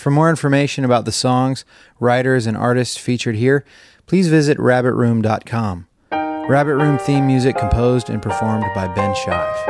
For 0.00 0.10
more 0.10 0.30
information 0.30 0.86
about 0.86 1.04
the 1.04 1.12
songs, 1.12 1.66
writers, 1.98 2.46
and 2.46 2.56
artists 2.56 2.96
featured 2.96 3.34
here, 3.34 3.66
please 4.06 4.28
visit 4.28 4.56
rabbitroom.com. 4.56 5.88
Rabbit 6.10 6.76
Room 6.76 6.96
theme 6.96 7.26
music 7.26 7.58
composed 7.58 8.08
and 8.08 8.22
performed 8.22 8.64
by 8.74 8.88
Ben 8.94 9.14
Shive. 9.14 9.66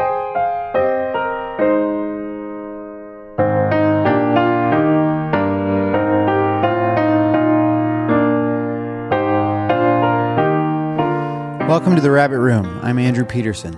Welcome 11.68 11.96
to 11.96 12.00
the 12.00 12.12
Rabbit 12.12 12.38
Room. 12.38 12.78
I'm 12.84 13.00
Andrew 13.00 13.24
Peterson. 13.24 13.76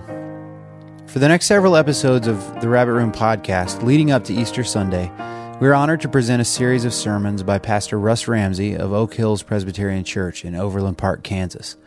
For 1.07 1.17
the 1.17 1.27
next 1.27 1.47
several 1.47 1.75
episodes 1.75 2.27
of 2.27 2.61
the 2.61 2.69
Rabbit 2.69 2.93
Room 2.93 3.11
podcast 3.11 3.81
leading 3.81 4.11
up 4.11 4.23
to 4.25 4.33
Easter 4.35 4.63
Sunday, 4.63 5.11
we 5.63 5.69
are 5.69 5.75
honored 5.75 6.01
to 6.01 6.09
present 6.09 6.41
a 6.41 6.45
series 6.45 6.83
of 6.83 6.93
sermons 6.93 7.41
by 7.41 7.57
Pastor 7.57 7.97
Russ 7.97 8.27
Ramsey 8.27 8.75
of 8.75 8.91
Oak 8.91 9.13
Hills 9.13 9.43
Presbyterian 9.43 10.03
Church 10.03 10.43
in 10.43 10.55
Overland 10.55 10.97
Park, 10.97 11.23
Kansas. 11.23 11.77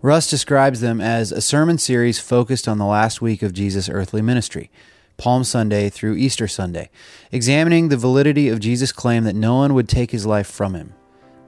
Russ 0.00 0.30
describes 0.30 0.80
them 0.80 1.00
as 1.00 1.32
a 1.32 1.40
sermon 1.40 1.76
series 1.76 2.20
focused 2.20 2.68
on 2.68 2.78
the 2.78 2.84
last 2.84 3.20
week 3.20 3.42
of 3.42 3.52
Jesus' 3.52 3.88
earthly 3.88 4.22
ministry, 4.22 4.70
Palm 5.16 5.42
Sunday 5.42 5.88
through 5.88 6.14
Easter 6.14 6.46
Sunday, 6.46 6.88
examining 7.32 7.88
the 7.88 7.96
validity 7.96 8.48
of 8.48 8.60
Jesus' 8.60 8.92
claim 8.92 9.24
that 9.24 9.34
no 9.34 9.56
one 9.56 9.74
would 9.74 9.88
take 9.88 10.12
his 10.12 10.24
life 10.24 10.46
from 10.46 10.74
him, 10.74 10.94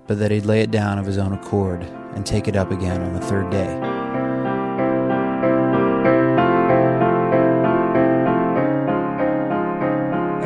but 0.09 0.19
that 0.19 0.33
he'd 0.33 0.45
lay 0.45 0.63
it 0.63 0.73
down 0.73 0.99
of 0.99 1.07
his 1.07 1.17
own 1.17 1.33
accord 1.33 1.85
and 2.17 2.27
take 2.27 2.49
it 2.49 2.57
up 2.57 2.73
again 2.73 3.01
on 3.03 3.13
the 3.13 3.21
third 3.21 3.51
day. 3.51 3.92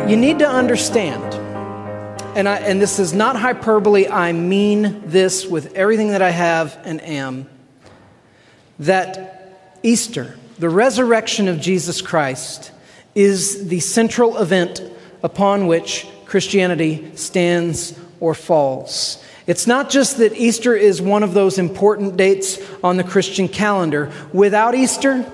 You 0.06 0.16
need 0.16 0.38
to 0.38 0.48
understand, 0.48 1.34
and, 2.36 2.48
I, 2.48 2.58
and 2.58 2.80
this 2.80 3.00
is 3.00 3.12
not 3.12 3.34
hyperbole, 3.34 4.06
I 4.06 4.30
mean 4.30 5.02
this 5.04 5.44
with 5.44 5.74
everything 5.74 6.10
that 6.10 6.22
I 6.22 6.30
have 6.30 6.78
and 6.84 7.02
am, 7.02 7.48
that 8.78 9.58
Easter, 9.82 10.38
the 10.60 10.68
resurrection 10.68 11.48
of 11.48 11.60
Jesus 11.60 12.02
Christ, 12.02 12.70
is 13.16 13.66
the 13.66 13.80
central 13.80 14.38
event 14.38 14.80
upon 15.24 15.66
which 15.66 16.06
Christianity 16.24 17.10
stands 17.16 17.98
or 18.20 18.32
falls. 18.32 19.20
It's 19.48 19.66
not 19.66 19.90
just 19.90 20.18
that 20.18 20.36
Easter 20.36 20.76
is 20.76 21.02
one 21.02 21.24
of 21.24 21.34
those 21.34 21.58
important 21.58 22.16
dates 22.16 22.60
on 22.84 22.96
the 22.96 23.02
Christian 23.02 23.48
calendar. 23.48 24.12
Without 24.32 24.76
Easter, 24.76 25.28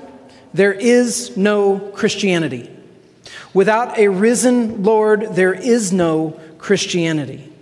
there 0.55 0.73
is 0.73 1.37
no 1.37 1.79
Christianity. 1.79 2.71
Without 3.55 3.99
a 3.99 4.09
risen 4.09 4.83
Lord, 4.83 5.35
there 5.35 5.53
is 5.53 5.93
no 5.93 6.41
Christianity. 6.59 7.53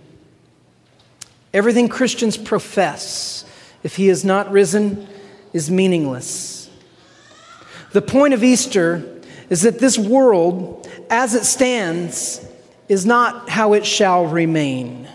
Everything 1.53 1.89
Christians 1.89 2.37
profess, 2.37 3.45
if 3.83 3.97
he 3.97 4.07
is 4.07 4.23
not 4.23 4.51
risen, 4.51 5.07
is 5.51 5.69
meaningless. 5.69 6.69
The 7.91 8.01
point 8.01 8.33
of 8.33 8.43
Easter 8.43 9.19
is 9.49 9.63
that 9.63 9.79
this 9.79 9.97
world, 9.97 10.89
as 11.09 11.35
it 11.35 11.43
stands, 11.43 12.45
is 12.87 13.05
not 13.05 13.49
how 13.49 13.73
it 13.73 13.85
shall 13.85 14.25
remain. 14.25 15.09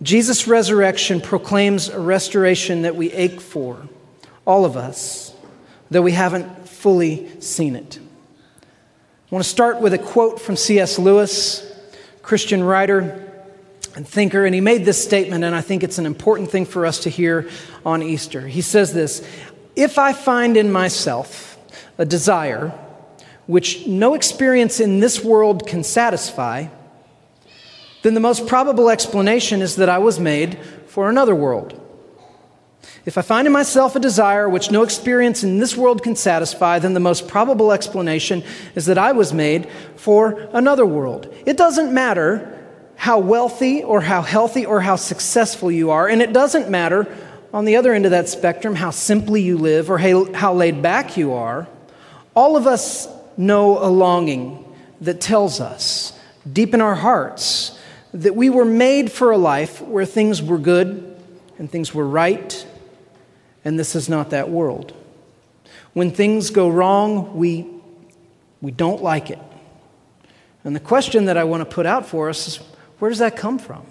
Jesus' 0.00 0.46
resurrection 0.46 1.20
proclaims 1.20 1.88
a 1.88 1.98
restoration 1.98 2.82
that 2.82 2.94
we 2.94 3.10
ache 3.12 3.40
for, 3.40 3.88
all 4.44 4.64
of 4.64 4.76
us, 4.76 5.34
though 5.90 6.02
we 6.02 6.12
haven't 6.12 6.68
fully 6.68 7.40
seen 7.40 7.74
it. 7.74 7.98
I 9.34 9.36
want 9.36 9.46
to 9.46 9.50
start 9.50 9.80
with 9.80 9.92
a 9.92 9.98
quote 9.98 10.40
from 10.40 10.54
C.S. 10.54 10.96
Lewis, 10.96 11.68
Christian 12.22 12.62
writer 12.62 13.32
and 13.96 14.06
thinker, 14.06 14.44
and 14.44 14.54
he 14.54 14.60
made 14.60 14.84
this 14.84 15.02
statement, 15.02 15.42
and 15.42 15.56
I 15.56 15.60
think 15.60 15.82
it's 15.82 15.98
an 15.98 16.06
important 16.06 16.52
thing 16.52 16.64
for 16.64 16.86
us 16.86 17.00
to 17.00 17.10
hear 17.10 17.50
on 17.84 18.00
Easter. 18.00 18.46
He 18.46 18.60
says 18.60 18.92
this 18.92 19.28
If 19.74 19.98
I 19.98 20.12
find 20.12 20.56
in 20.56 20.70
myself 20.70 21.58
a 21.98 22.04
desire 22.04 22.68
which 23.46 23.88
no 23.88 24.14
experience 24.14 24.78
in 24.78 25.00
this 25.00 25.24
world 25.24 25.66
can 25.66 25.82
satisfy, 25.82 26.68
then 28.02 28.14
the 28.14 28.20
most 28.20 28.46
probable 28.46 28.88
explanation 28.88 29.62
is 29.62 29.74
that 29.74 29.88
I 29.88 29.98
was 29.98 30.20
made 30.20 30.60
for 30.86 31.10
another 31.10 31.34
world. 31.34 31.83
If 33.06 33.18
I 33.18 33.22
find 33.22 33.46
in 33.46 33.52
myself 33.52 33.94
a 33.96 34.00
desire 34.00 34.48
which 34.48 34.70
no 34.70 34.82
experience 34.82 35.44
in 35.44 35.58
this 35.58 35.76
world 35.76 36.02
can 36.02 36.16
satisfy, 36.16 36.78
then 36.78 36.94
the 36.94 37.00
most 37.00 37.28
probable 37.28 37.72
explanation 37.72 38.42
is 38.74 38.86
that 38.86 38.98
I 38.98 39.12
was 39.12 39.32
made 39.32 39.68
for 39.96 40.48
another 40.52 40.86
world. 40.86 41.32
It 41.44 41.56
doesn't 41.56 41.92
matter 41.92 42.50
how 42.96 43.18
wealthy 43.18 43.82
or 43.82 44.00
how 44.00 44.22
healthy 44.22 44.64
or 44.64 44.80
how 44.80 44.96
successful 44.96 45.70
you 45.70 45.90
are, 45.90 46.08
and 46.08 46.22
it 46.22 46.32
doesn't 46.32 46.70
matter 46.70 47.06
on 47.52 47.64
the 47.64 47.76
other 47.76 47.92
end 47.92 48.04
of 48.04 48.10
that 48.10 48.28
spectrum 48.28 48.74
how 48.74 48.90
simply 48.90 49.42
you 49.42 49.58
live 49.58 49.90
or 49.90 49.98
how 49.98 50.54
laid 50.54 50.80
back 50.82 51.16
you 51.16 51.34
are. 51.34 51.68
All 52.34 52.56
of 52.56 52.66
us 52.66 53.06
know 53.36 53.78
a 53.78 53.86
longing 53.88 54.64
that 55.00 55.20
tells 55.20 55.60
us 55.60 56.18
deep 56.50 56.74
in 56.74 56.80
our 56.80 56.94
hearts 56.94 57.78
that 58.12 58.34
we 58.34 58.48
were 58.48 58.64
made 58.64 59.10
for 59.10 59.30
a 59.30 59.38
life 59.38 59.80
where 59.82 60.04
things 60.04 60.42
were 60.42 60.58
good 60.58 61.16
and 61.58 61.70
things 61.70 61.94
were 61.94 62.06
right, 62.06 62.66
and 63.64 63.78
this 63.78 63.94
is 63.94 64.08
not 64.08 64.30
that 64.30 64.50
world. 64.50 64.92
When 65.92 66.10
things 66.10 66.50
go 66.50 66.68
wrong, 66.68 67.36
we, 67.36 67.66
we 68.60 68.70
don't 68.70 69.02
like 69.02 69.30
it. 69.30 69.38
And 70.64 70.74
the 70.74 70.80
question 70.80 71.26
that 71.26 71.36
I 71.36 71.44
want 71.44 71.60
to 71.60 71.74
put 71.74 71.86
out 71.86 72.06
for 72.06 72.28
us 72.28 72.48
is 72.48 72.56
where 72.98 73.10
does 73.10 73.18
that 73.18 73.36
come 73.36 73.58
from? 73.58 73.86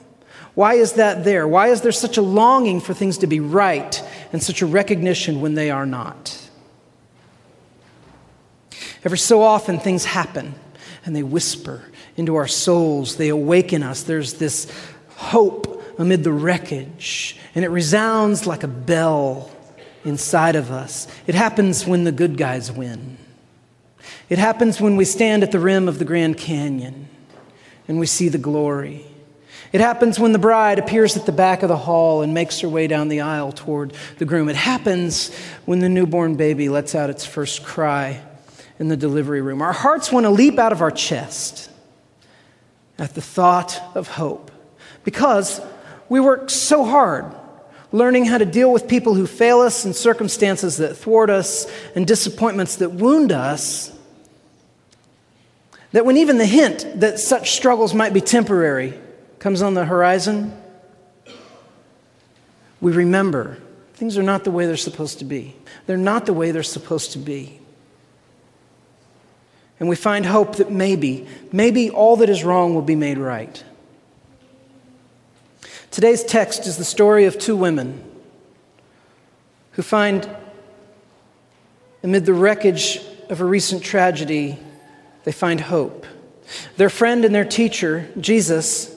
Why 0.55 0.75
is 0.75 0.93
that 0.93 1.23
there? 1.23 1.47
Why 1.47 1.69
is 1.69 1.81
there 1.81 1.91
such 1.91 2.17
a 2.17 2.21
longing 2.21 2.79
for 2.79 2.93
things 2.93 3.19
to 3.19 3.27
be 3.27 3.39
right 3.39 4.01
and 4.31 4.41
such 4.41 4.61
a 4.61 4.65
recognition 4.65 5.41
when 5.41 5.55
they 5.55 5.71
are 5.71 5.85
not? 5.85 6.39
Every 9.03 9.17
so 9.17 9.41
often, 9.41 9.79
things 9.79 10.05
happen 10.05 10.55
and 11.05 11.15
they 11.15 11.23
whisper 11.23 11.83
into 12.15 12.35
our 12.35 12.47
souls. 12.47 13.17
They 13.17 13.29
awaken 13.29 13.83
us. 13.83 14.03
There's 14.03 14.35
this 14.35 14.71
hope 15.15 15.81
amid 15.99 16.23
the 16.23 16.31
wreckage, 16.31 17.37
and 17.53 17.63
it 17.63 17.69
resounds 17.69 18.47
like 18.47 18.63
a 18.63 18.67
bell 18.67 19.51
inside 20.05 20.55
of 20.55 20.71
us. 20.71 21.07
It 21.27 21.35
happens 21.35 21.85
when 21.85 22.03
the 22.03 22.11
good 22.11 22.37
guys 22.37 22.71
win. 22.71 23.17
It 24.29 24.37
happens 24.37 24.81
when 24.81 24.95
we 24.95 25.05
stand 25.05 25.43
at 25.43 25.51
the 25.51 25.59
rim 25.59 25.87
of 25.87 25.99
the 25.99 26.05
Grand 26.05 26.37
Canyon 26.37 27.07
and 27.87 27.99
we 27.99 28.05
see 28.05 28.29
the 28.29 28.37
glory. 28.37 29.05
It 29.71 29.81
happens 29.81 30.19
when 30.19 30.33
the 30.33 30.39
bride 30.39 30.77
appears 30.77 31.17
at 31.17 31.25
the 31.25 31.31
back 31.31 31.63
of 31.63 31.69
the 31.69 31.77
hall 31.77 32.21
and 32.21 32.33
makes 32.33 32.59
her 32.59 32.69
way 32.69 32.87
down 32.87 33.07
the 33.07 33.21
aisle 33.21 33.51
toward 33.51 33.93
the 34.19 34.25
groom. 34.25 34.47
It 34.47 34.55
happens 34.55 35.35
when 35.65 35.79
the 35.79 35.89
newborn 35.89 36.35
baby 36.35 36.69
lets 36.69 36.93
out 36.93 37.09
its 37.09 37.25
first 37.25 37.63
cry 37.63 38.21
in 38.77 38.87
the 38.87 38.97
delivery 38.97 39.41
room. 39.41 39.61
Our 39.61 39.73
hearts 39.73 40.11
want 40.11 40.25
to 40.25 40.29
leap 40.29 40.59
out 40.59 40.71
of 40.71 40.81
our 40.81 40.91
chest 40.91 41.71
at 42.99 43.15
the 43.15 43.21
thought 43.21 43.81
of 43.95 44.07
hope 44.07 44.51
because 45.03 45.59
we 46.07 46.19
work 46.19 46.49
so 46.49 46.83
hard 46.83 47.25
learning 47.93 48.25
how 48.25 48.39
to 48.39 48.45
deal 48.45 48.73
with 48.73 48.87
people 48.87 49.13
who 49.13 49.25
fail 49.25 49.61
us 49.61 49.85
and 49.85 49.95
circumstances 49.95 50.77
that 50.77 50.97
thwart 50.97 51.29
us 51.29 51.71
and 51.95 52.05
disappointments 52.05 52.77
that 52.77 52.91
wound 52.91 53.31
us 53.31 53.91
that 55.93 56.05
when 56.05 56.17
even 56.17 56.39
the 56.39 56.45
hint 56.45 56.99
that 56.99 57.19
such 57.19 57.51
struggles 57.51 57.93
might 57.93 58.13
be 58.13 58.19
temporary 58.19 58.99
comes 59.37 59.61
on 59.61 59.75
the 59.75 59.85
horizon, 59.85 60.59
we 62.81 62.91
remember 62.91 63.59
things 63.93 64.17
are 64.17 64.23
not 64.23 64.43
the 64.43 64.49
way 64.49 64.65
they're 64.65 64.75
supposed 64.75 65.19
to 65.19 65.25
be. 65.25 65.55
They're 65.85 65.95
not 65.95 66.25
the 66.25 66.33
way 66.33 66.49
they're 66.49 66.63
supposed 66.63 67.11
to 67.11 67.19
be. 67.19 67.59
And 69.79 69.87
we 69.87 69.95
find 69.95 70.25
hope 70.25 70.55
that 70.55 70.71
maybe, 70.71 71.27
maybe 71.51 71.91
all 71.91 72.17
that 72.17 72.29
is 72.29 72.43
wrong 72.43 72.73
will 72.73 72.81
be 72.81 72.95
made 72.95 73.19
right. 73.19 73.63
Today's 75.93 76.23
text 76.23 76.65
is 76.65 76.77
the 76.77 76.83
story 76.83 77.25
of 77.25 77.37
two 77.37 77.55
women 77.55 78.03
who 79.73 79.83
find, 79.83 80.27
amid 82.01 82.25
the 82.25 82.33
wreckage 82.33 82.99
of 83.29 83.41
a 83.41 83.45
recent 83.45 83.83
tragedy, 83.83 84.57
they 85.23 85.31
find 85.31 85.61
hope. 85.61 86.07
Their 86.77 86.89
friend 86.89 87.23
and 87.23 87.33
their 87.33 87.45
teacher, 87.45 88.09
Jesus, 88.19 88.91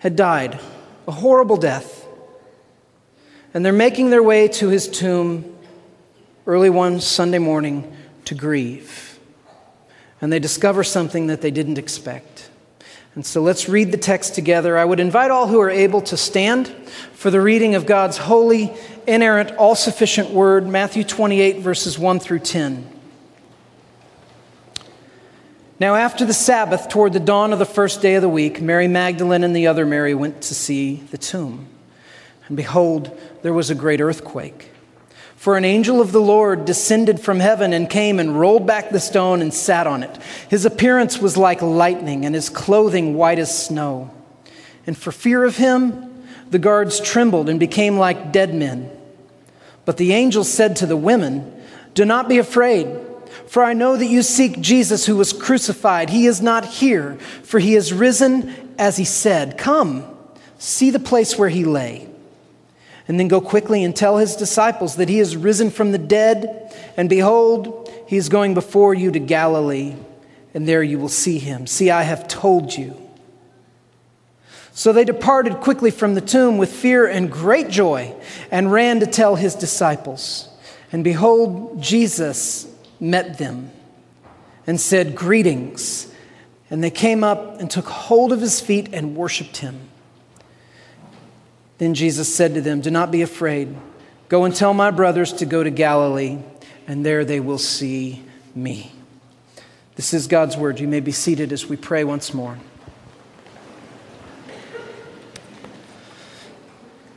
had 0.00 0.14
died 0.14 0.60
a 1.08 1.12
horrible 1.12 1.56
death. 1.56 2.06
And 3.54 3.64
they're 3.64 3.72
making 3.72 4.10
their 4.10 4.22
way 4.22 4.46
to 4.48 4.68
his 4.68 4.88
tomb 4.88 5.56
early 6.46 6.68
one 6.68 7.00
Sunday 7.00 7.38
morning 7.38 7.96
to 8.26 8.34
grieve 8.34 9.18
and 10.20 10.30
they 10.30 10.38
discover 10.38 10.82
something 10.84 11.28
that 11.28 11.40
they 11.40 11.50
didn't 11.50 11.78
expect. 11.78 12.50
And 13.16 13.24
so 13.24 13.40
let's 13.40 13.66
read 13.66 13.92
the 13.92 13.98
text 13.98 14.34
together. 14.34 14.76
I 14.76 14.84
would 14.84 15.00
invite 15.00 15.30
all 15.30 15.48
who 15.48 15.58
are 15.58 15.70
able 15.70 16.02
to 16.02 16.18
stand 16.18 16.68
for 17.14 17.30
the 17.30 17.40
reading 17.40 17.74
of 17.74 17.86
God's 17.86 18.18
holy, 18.18 18.74
inerrant, 19.06 19.52
all 19.52 19.74
sufficient 19.74 20.30
word, 20.30 20.68
Matthew 20.68 21.02
28, 21.02 21.60
verses 21.60 21.98
1 21.98 22.20
through 22.20 22.40
10. 22.40 22.92
Now, 25.80 25.94
after 25.94 26.26
the 26.26 26.34
Sabbath, 26.34 26.90
toward 26.90 27.14
the 27.14 27.20
dawn 27.20 27.54
of 27.54 27.58
the 27.58 27.64
first 27.64 28.02
day 28.02 28.16
of 28.16 28.22
the 28.22 28.28
week, 28.28 28.60
Mary 28.60 28.86
Magdalene 28.86 29.44
and 29.44 29.56
the 29.56 29.66
other 29.66 29.86
Mary 29.86 30.14
went 30.14 30.42
to 30.42 30.54
see 30.54 30.96
the 31.10 31.18
tomb. 31.18 31.68
And 32.48 32.56
behold, 32.56 33.18
there 33.40 33.54
was 33.54 33.70
a 33.70 33.74
great 33.74 34.02
earthquake. 34.02 34.72
For 35.46 35.56
an 35.56 35.64
angel 35.64 36.00
of 36.00 36.10
the 36.10 36.20
Lord 36.20 36.64
descended 36.64 37.20
from 37.20 37.38
heaven 37.38 37.72
and 37.72 37.88
came 37.88 38.18
and 38.18 38.36
rolled 38.40 38.66
back 38.66 38.90
the 38.90 38.98
stone 38.98 39.40
and 39.40 39.54
sat 39.54 39.86
on 39.86 40.02
it. 40.02 40.10
His 40.48 40.64
appearance 40.64 41.20
was 41.20 41.36
like 41.36 41.62
lightning, 41.62 42.26
and 42.26 42.34
his 42.34 42.48
clothing 42.48 43.14
white 43.14 43.38
as 43.38 43.56
snow. 43.56 44.10
And 44.88 44.98
for 44.98 45.12
fear 45.12 45.44
of 45.44 45.56
him, 45.56 46.24
the 46.50 46.58
guards 46.58 46.98
trembled 46.98 47.48
and 47.48 47.60
became 47.60 47.96
like 47.96 48.32
dead 48.32 48.56
men. 48.56 48.90
But 49.84 49.98
the 49.98 50.14
angel 50.14 50.42
said 50.42 50.74
to 50.78 50.86
the 50.86 50.96
women, 50.96 51.54
Do 51.94 52.04
not 52.04 52.28
be 52.28 52.38
afraid. 52.38 52.88
For 53.46 53.62
I 53.62 53.72
know 53.72 53.96
that 53.96 54.06
you 54.06 54.24
seek 54.24 54.60
Jesus 54.60 55.06
who 55.06 55.14
was 55.14 55.32
crucified. 55.32 56.10
He 56.10 56.26
is 56.26 56.42
not 56.42 56.64
here, 56.64 57.18
for 57.44 57.60
he 57.60 57.76
is 57.76 57.92
risen 57.92 58.74
as 58.80 58.96
he 58.96 59.04
said. 59.04 59.58
Come, 59.58 60.12
see 60.58 60.90
the 60.90 60.98
place 60.98 61.38
where 61.38 61.50
he 61.50 61.64
lay. 61.64 62.08
And 63.08 63.20
then 63.20 63.28
go 63.28 63.40
quickly 63.40 63.84
and 63.84 63.94
tell 63.94 64.18
his 64.18 64.36
disciples 64.36 64.96
that 64.96 65.08
he 65.08 65.20
is 65.20 65.36
risen 65.36 65.70
from 65.70 65.92
the 65.92 65.98
dead. 65.98 66.74
And 66.96 67.08
behold, 67.08 67.90
he 68.06 68.16
is 68.16 68.28
going 68.28 68.54
before 68.54 68.94
you 68.94 69.10
to 69.12 69.18
Galilee, 69.18 69.94
and 70.54 70.66
there 70.66 70.82
you 70.82 70.98
will 70.98 71.08
see 71.08 71.38
him. 71.38 71.66
See, 71.66 71.90
I 71.90 72.02
have 72.02 72.28
told 72.28 72.74
you. 72.76 72.96
So 74.72 74.92
they 74.92 75.04
departed 75.04 75.60
quickly 75.60 75.90
from 75.90 76.14
the 76.14 76.20
tomb 76.20 76.58
with 76.58 76.70
fear 76.70 77.06
and 77.06 77.32
great 77.32 77.70
joy 77.70 78.14
and 78.50 78.70
ran 78.70 79.00
to 79.00 79.06
tell 79.06 79.34
his 79.34 79.54
disciples. 79.54 80.50
And 80.92 81.02
behold, 81.02 81.82
Jesus 81.82 82.66
met 83.00 83.38
them 83.38 83.70
and 84.66 84.80
said, 84.80 85.16
Greetings. 85.16 86.12
And 86.68 86.82
they 86.84 86.90
came 86.90 87.24
up 87.24 87.60
and 87.60 87.70
took 87.70 87.86
hold 87.86 88.32
of 88.32 88.40
his 88.40 88.60
feet 88.60 88.90
and 88.92 89.16
worshiped 89.16 89.58
him. 89.58 89.88
Then 91.78 91.94
Jesus 91.94 92.34
said 92.34 92.54
to 92.54 92.60
them, 92.60 92.80
Do 92.80 92.90
not 92.90 93.10
be 93.10 93.22
afraid. 93.22 93.76
Go 94.28 94.44
and 94.44 94.54
tell 94.54 94.74
my 94.74 94.90
brothers 94.90 95.32
to 95.34 95.46
go 95.46 95.62
to 95.62 95.70
Galilee, 95.70 96.38
and 96.86 97.04
there 97.04 97.24
they 97.24 97.40
will 97.40 97.58
see 97.58 98.22
me. 98.54 98.92
This 99.94 100.12
is 100.12 100.26
God's 100.26 100.56
word. 100.56 100.80
You 100.80 100.88
may 100.88 101.00
be 101.00 101.12
seated 101.12 101.52
as 101.52 101.66
we 101.66 101.76
pray 101.76 102.04
once 102.04 102.34
more. 102.34 102.58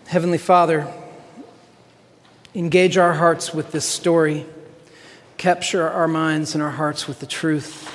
Heavenly 0.08 0.38
Father, 0.38 0.92
engage 2.56 2.98
our 2.98 3.14
hearts 3.14 3.54
with 3.54 3.72
this 3.72 3.86
story 3.86 4.46
capture 5.40 5.88
our 5.88 6.08
minds 6.08 6.54
and 6.54 6.62
our 6.62 6.70
hearts 6.70 7.08
with 7.08 7.22
the 7.22 7.26
truth 7.26 7.90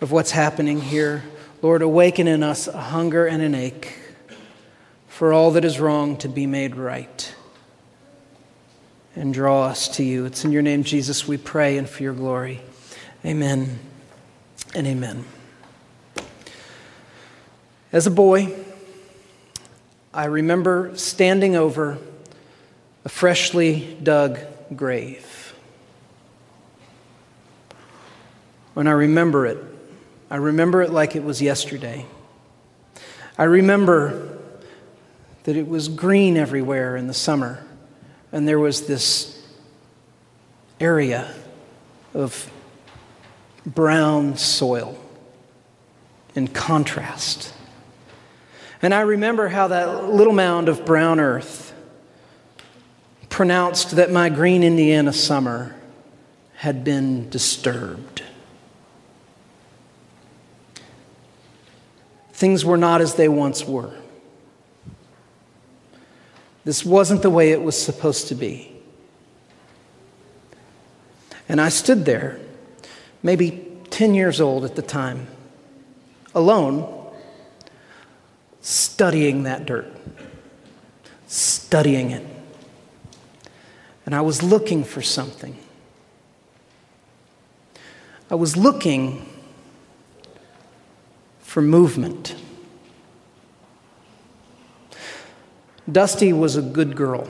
of 0.00 0.10
what's 0.10 0.30
happening 0.30 0.80
here. 0.80 1.22
Lord, 1.60 1.82
awaken 1.82 2.26
in 2.26 2.42
us 2.42 2.66
a 2.66 2.80
hunger 2.80 3.26
and 3.26 3.42
an 3.42 3.54
ache 3.54 3.94
for 5.18 5.32
all 5.32 5.50
that 5.50 5.64
is 5.64 5.80
wrong 5.80 6.16
to 6.16 6.28
be 6.28 6.46
made 6.46 6.76
right. 6.76 7.34
And 9.16 9.34
draw 9.34 9.64
us 9.64 9.88
to 9.96 10.04
you. 10.04 10.26
It's 10.26 10.44
in 10.44 10.52
your 10.52 10.62
name, 10.62 10.84
Jesus, 10.84 11.26
we 11.26 11.36
pray 11.36 11.76
and 11.76 11.88
for 11.88 12.04
your 12.04 12.12
glory. 12.12 12.60
Amen 13.24 13.80
and 14.76 14.86
amen. 14.86 15.24
As 17.90 18.06
a 18.06 18.12
boy, 18.12 18.54
I 20.14 20.26
remember 20.26 20.92
standing 20.94 21.56
over 21.56 21.98
a 23.04 23.08
freshly 23.08 23.98
dug 24.00 24.38
grave. 24.76 25.52
when 28.74 28.86
I 28.86 28.92
remember 28.92 29.46
it, 29.46 29.58
I 30.30 30.36
remember 30.36 30.80
it 30.82 30.90
like 30.90 31.16
it 31.16 31.24
was 31.24 31.42
yesterday. 31.42 32.06
I 33.36 33.42
remember 33.42 34.37
that 35.48 35.56
it 35.56 35.66
was 35.66 35.88
green 35.88 36.36
everywhere 36.36 36.94
in 36.94 37.06
the 37.06 37.14
summer, 37.14 37.64
and 38.32 38.46
there 38.46 38.58
was 38.58 38.86
this 38.86 39.42
area 40.78 41.34
of 42.12 42.52
brown 43.64 44.36
soil 44.36 45.02
in 46.34 46.46
contrast. 46.48 47.54
And 48.82 48.92
I 48.92 49.00
remember 49.00 49.48
how 49.48 49.68
that 49.68 50.12
little 50.12 50.34
mound 50.34 50.68
of 50.68 50.84
brown 50.84 51.18
earth 51.18 51.72
pronounced 53.30 53.92
that 53.92 54.12
my 54.12 54.28
green 54.28 54.62
Indiana 54.62 55.14
summer 55.14 55.74
had 56.56 56.84
been 56.84 57.30
disturbed. 57.30 58.22
Things 62.34 62.66
were 62.66 62.76
not 62.76 63.00
as 63.00 63.14
they 63.14 63.30
once 63.30 63.64
were. 63.64 63.94
This 66.68 66.84
wasn't 66.84 67.22
the 67.22 67.30
way 67.30 67.52
it 67.52 67.62
was 67.62 67.82
supposed 67.82 68.28
to 68.28 68.34
be. 68.34 68.70
And 71.48 71.62
I 71.62 71.70
stood 71.70 72.04
there, 72.04 72.38
maybe 73.22 73.66
10 73.88 74.12
years 74.12 74.38
old 74.38 74.66
at 74.66 74.76
the 74.76 74.82
time, 74.82 75.28
alone, 76.34 77.10
studying 78.60 79.44
that 79.44 79.64
dirt, 79.64 79.90
studying 81.26 82.10
it. 82.10 82.26
And 84.04 84.14
I 84.14 84.20
was 84.20 84.42
looking 84.42 84.84
for 84.84 85.00
something. 85.00 85.56
I 88.30 88.34
was 88.34 88.58
looking 88.58 89.26
for 91.40 91.62
movement. 91.62 92.34
Dusty 95.90 96.32
was 96.32 96.56
a 96.56 96.62
good 96.62 96.96
girl. 96.96 97.28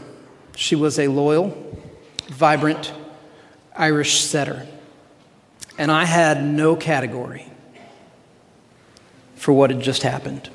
She 0.56 0.74
was 0.74 0.98
a 0.98 1.08
loyal, 1.08 1.56
vibrant 2.26 2.92
Irish 3.76 4.20
setter. 4.20 4.66
And 5.78 5.92
I 5.92 6.04
had 6.04 6.44
no 6.44 6.74
category 6.74 7.46
for 9.36 9.52
what 9.52 9.70
had 9.70 9.80
just 9.80 10.02
happened. 10.02 10.50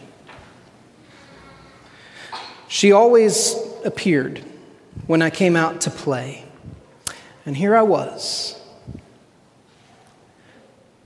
She 2.67 2.91
always 2.91 3.55
appeared 3.85 4.43
when 5.07 5.21
I 5.21 5.29
came 5.29 5.55
out 5.55 5.81
to 5.81 5.89
play. 5.89 6.43
And 7.45 7.55
here 7.55 7.75
I 7.75 7.83
was. 7.83 8.59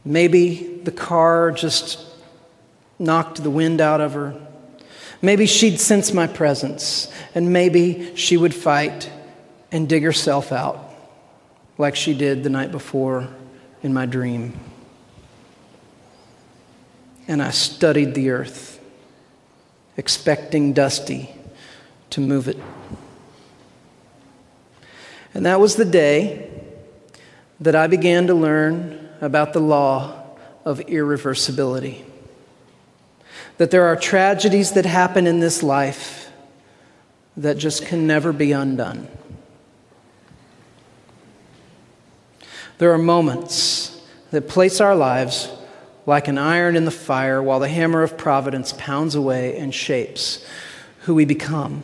Maybe 0.03 0.79
the 0.83 0.91
car 0.91 1.51
just 1.51 2.05
knocked 2.97 3.43
the 3.43 3.49
wind 3.49 3.81
out 3.81 4.01
of 4.01 4.13
her. 4.13 4.46
Maybe 5.21 5.45
she'd 5.45 5.79
sense 5.79 6.13
my 6.13 6.27
presence, 6.27 7.11
and 7.33 7.51
maybe 7.51 8.15
she 8.15 8.37
would 8.37 8.53
fight 8.53 9.11
and 9.71 9.89
dig 9.89 10.03
herself 10.03 10.51
out 10.51 10.83
like 11.77 11.95
she 11.95 12.13
did 12.13 12.43
the 12.43 12.49
night 12.49 12.71
before 12.71 13.27
in 13.83 13.93
my 13.93 14.05
dream. 14.05 14.59
And 17.27 17.41
I 17.41 17.49
studied 17.49 18.13
the 18.13 18.29
earth, 18.29 18.79
expecting 19.97 20.73
Dusty 20.73 21.29
to 22.11 22.21
move 22.21 22.47
it. 22.47 22.57
And 25.33 25.45
that 25.45 25.59
was 25.59 25.75
the 25.75 25.85
day 25.85 26.49
that 27.59 27.75
I 27.75 27.87
began 27.87 28.27
to 28.27 28.33
learn 28.33 29.09
about 29.19 29.53
the 29.53 29.59
law 29.59 30.23
of 30.63 30.79
irreversibility 30.79 32.06
that 33.57 33.71
there 33.71 33.85
are 33.85 33.95
tragedies 33.95 34.71
that 34.73 34.85
happen 34.85 35.27
in 35.27 35.39
this 35.39 35.63
life 35.63 36.31
that 37.35 37.57
just 37.57 37.85
can 37.85 38.07
never 38.07 38.31
be 38.33 38.51
undone. 38.51 39.07
There 42.77 42.91
are 42.91 42.97
moments 42.97 43.99
that 44.31 44.47
place 44.47 44.79
our 44.79 44.95
lives 44.95 45.49
like 46.05 46.27
an 46.27 46.37
iron 46.37 46.75
in 46.75 46.85
the 46.85 46.91
fire 46.91 47.41
while 47.41 47.59
the 47.59 47.67
hammer 47.67 48.03
of 48.03 48.17
providence 48.17 48.73
pounds 48.77 49.15
away 49.15 49.57
and 49.57 49.73
shapes 49.73 50.45
who 51.01 51.15
we 51.15 51.25
become. 51.25 51.83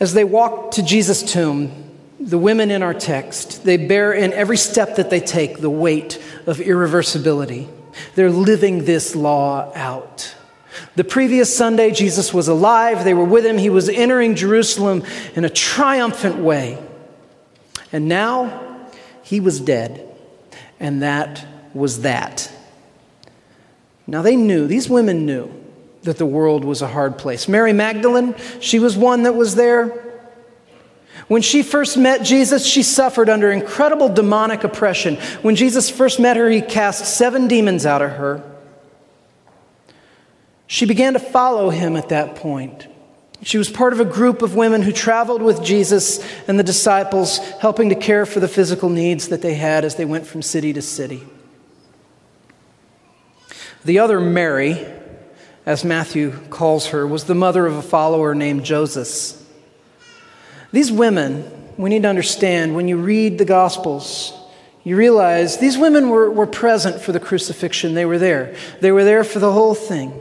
As 0.00 0.14
they 0.14 0.24
walk 0.24 0.72
to 0.72 0.82
Jesus' 0.82 1.22
tomb, 1.22 1.96
the 2.20 2.38
women 2.38 2.70
in 2.70 2.82
our 2.82 2.94
text, 2.94 3.64
they 3.64 3.76
bear 3.76 4.12
in 4.12 4.32
every 4.32 4.56
step 4.56 4.96
that 4.96 5.10
they 5.10 5.20
take 5.20 5.58
the 5.58 5.70
weight 5.70 6.22
of 6.46 6.58
irreversibility. 6.58 7.68
They're 8.14 8.30
living 8.30 8.84
this 8.84 9.14
law 9.14 9.72
out. 9.74 10.34
The 10.96 11.04
previous 11.04 11.56
Sunday, 11.56 11.90
Jesus 11.90 12.32
was 12.32 12.48
alive. 12.48 13.04
They 13.04 13.14
were 13.14 13.24
with 13.24 13.44
him. 13.44 13.58
He 13.58 13.70
was 13.70 13.88
entering 13.88 14.34
Jerusalem 14.34 15.02
in 15.34 15.44
a 15.44 15.50
triumphant 15.50 16.36
way. 16.36 16.78
And 17.92 18.08
now 18.08 18.88
he 19.22 19.40
was 19.40 19.60
dead. 19.60 20.04
And 20.78 21.02
that 21.02 21.46
was 21.74 22.02
that. 22.02 22.52
Now 24.06 24.22
they 24.22 24.36
knew, 24.36 24.66
these 24.66 24.88
women 24.88 25.26
knew 25.26 25.52
that 26.02 26.16
the 26.16 26.26
world 26.26 26.64
was 26.64 26.80
a 26.80 26.86
hard 26.86 27.18
place. 27.18 27.48
Mary 27.48 27.72
Magdalene, 27.72 28.34
she 28.60 28.78
was 28.78 28.96
one 28.96 29.24
that 29.24 29.34
was 29.34 29.54
there. 29.54 30.07
When 31.28 31.42
she 31.42 31.62
first 31.62 31.98
met 31.98 32.22
Jesus, 32.22 32.66
she 32.66 32.82
suffered 32.82 33.28
under 33.28 33.52
incredible 33.52 34.08
demonic 34.08 34.64
oppression. 34.64 35.16
When 35.42 35.56
Jesus 35.56 35.90
first 35.90 36.18
met 36.18 36.38
her, 36.38 36.48
he 36.48 36.62
cast 36.62 37.16
seven 37.16 37.48
demons 37.48 37.84
out 37.84 38.00
of 38.00 38.12
her. 38.12 38.42
She 40.66 40.86
began 40.86 41.12
to 41.12 41.18
follow 41.18 41.70
him 41.70 41.96
at 41.96 42.08
that 42.08 42.36
point. 42.36 42.86
She 43.42 43.58
was 43.58 43.70
part 43.70 43.92
of 43.92 44.00
a 44.00 44.04
group 44.04 44.42
of 44.42 44.56
women 44.56 44.82
who 44.82 44.90
traveled 44.90 45.42
with 45.42 45.62
Jesus 45.62 46.20
and 46.48 46.58
the 46.58 46.64
disciples, 46.64 47.38
helping 47.60 47.90
to 47.90 47.94
care 47.94 48.26
for 48.26 48.40
the 48.40 48.48
physical 48.48 48.88
needs 48.88 49.28
that 49.28 49.42
they 49.42 49.54
had 49.54 49.84
as 49.84 49.94
they 49.94 50.04
went 50.04 50.26
from 50.26 50.42
city 50.42 50.72
to 50.72 50.82
city. 50.82 51.22
The 53.84 54.00
other 54.00 54.20
Mary, 54.20 54.86
as 55.64 55.84
Matthew 55.84 56.32
calls 56.50 56.88
her, 56.88 57.06
was 57.06 57.24
the 57.24 57.34
mother 57.34 57.66
of 57.66 57.76
a 57.76 57.82
follower 57.82 58.34
named 58.34 58.64
Joseph. 58.64 59.37
These 60.72 60.92
women, 60.92 61.50
we 61.76 61.90
need 61.90 62.02
to 62.02 62.08
understand 62.08 62.76
when 62.76 62.88
you 62.88 62.98
read 62.98 63.38
the 63.38 63.44
Gospels, 63.44 64.34
you 64.84 64.96
realize 64.96 65.58
these 65.58 65.78
women 65.78 66.08
were, 66.10 66.30
were 66.30 66.46
present 66.46 67.00
for 67.00 67.12
the 67.12 67.20
crucifixion. 67.20 67.94
They 67.94 68.04
were 68.04 68.18
there, 68.18 68.54
they 68.80 68.92
were 68.92 69.04
there 69.04 69.24
for 69.24 69.38
the 69.38 69.52
whole 69.52 69.74
thing. 69.74 70.18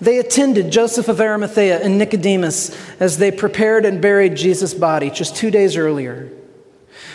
They 0.00 0.18
attended 0.18 0.72
Joseph 0.72 1.08
of 1.08 1.20
Arimathea 1.20 1.80
and 1.80 1.98
Nicodemus 1.98 2.76
as 3.00 3.18
they 3.18 3.30
prepared 3.30 3.84
and 3.84 4.02
buried 4.02 4.34
Jesus' 4.34 4.74
body 4.74 5.10
just 5.10 5.36
two 5.36 5.50
days 5.50 5.76
earlier. 5.76 6.32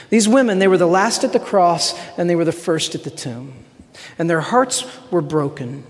These 0.10 0.28
women, 0.30 0.60
they 0.60 0.68
were 0.68 0.78
the 0.78 0.88
last 0.88 1.24
at 1.24 1.34
the 1.34 1.40
cross 1.40 1.94
and 2.18 2.30
they 2.30 2.36
were 2.36 2.46
the 2.46 2.52
first 2.52 2.96
at 2.96 3.04
the 3.04 3.10
tomb. 3.10 3.54
And 4.18 4.30
their 4.30 4.42
hearts 4.42 4.86
were 5.12 5.22
broken. 5.22 5.84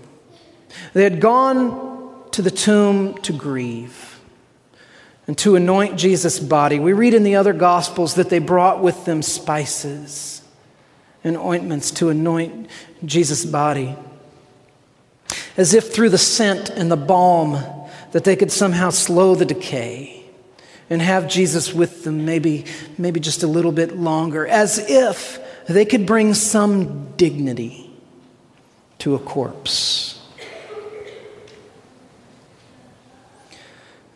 They 0.92 1.04
had 1.04 1.20
gone 1.20 2.28
to 2.32 2.42
the 2.42 2.50
tomb 2.50 3.18
to 3.18 3.32
grieve 3.32 4.09
and 5.30 5.38
to 5.38 5.54
anoint 5.54 5.96
Jesus' 5.96 6.40
body. 6.40 6.80
We 6.80 6.92
read 6.92 7.14
in 7.14 7.22
the 7.22 7.36
other 7.36 7.52
Gospels 7.52 8.16
that 8.16 8.30
they 8.30 8.40
brought 8.40 8.82
with 8.82 9.04
them 9.04 9.22
spices 9.22 10.42
and 11.22 11.36
ointments 11.36 11.92
to 11.92 12.08
anoint 12.08 12.68
Jesus' 13.04 13.44
body 13.44 13.94
as 15.56 15.72
if 15.72 15.94
through 15.94 16.08
the 16.08 16.18
scent 16.18 16.68
and 16.70 16.90
the 16.90 16.96
balm 16.96 17.62
that 18.10 18.24
they 18.24 18.34
could 18.34 18.50
somehow 18.50 18.90
slow 18.90 19.36
the 19.36 19.44
decay 19.44 20.24
and 20.90 21.00
have 21.00 21.28
Jesus 21.28 21.72
with 21.72 22.02
them 22.02 22.24
maybe, 22.24 22.64
maybe 22.98 23.20
just 23.20 23.44
a 23.44 23.46
little 23.46 23.70
bit 23.70 23.96
longer, 23.96 24.48
as 24.48 24.80
if 24.90 25.38
they 25.68 25.84
could 25.84 26.06
bring 26.06 26.34
some 26.34 27.12
dignity 27.12 27.88
to 28.98 29.14
a 29.14 29.20
corpse. 29.20 30.19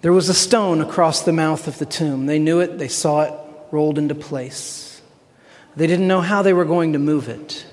There 0.05 0.13
was 0.13 0.29
a 0.29 0.35
stone 0.35 0.83
across 0.83 1.23
the 1.23 1.33
mouth 1.33 1.67
of 1.67 1.79
the 1.79 1.87
tomb. 1.87 2.27
They 2.27 2.39
knew 2.39 2.61
it, 2.61 2.77
they 2.77 2.89
saw 2.89 3.23
it 3.23 3.33
rolled 3.71 3.97
into 3.97 4.15
place. 4.15 5.01
They 5.77 5.87
didn't 5.87 6.07
know 6.07 6.21
how 6.21 6.43
they 6.43 6.53
were 6.53 6.67
going 6.67 6.93
to 6.93 6.99
move 6.99 7.31
it. 7.31 7.65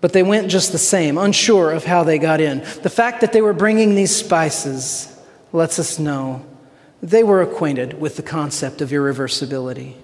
But 0.00 0.14
they 0.14 0.22
went 0.22 0.50
just 0.50 0.72
the 0.72 0.78
same, 0.78 1.18
unsure 1.18 1.70
of 1.70 1.84
how 1.84 2.02
they 2.02 2.18
got 2.18 2.40
in. 2.40 2.60
The 2.82 2.88
fact 2.88 3.20
that 3.20 3.34
they 3.34 3.42
were 3.42 3.52
bringing 3.52 3.94
these 3.94 4.16
spices 4.16 5.14
lets 5.52 5.78
us 5.78 5.98
know 5.98 6.46
they 7.02 7.22
were 7.22 7.42
acquainted 7.42 8.00
with 8.00 8.16
the 8.16 8.22
concept 8.22 8.80
of 8.80 8.88
irreversibility. 8.88 9.96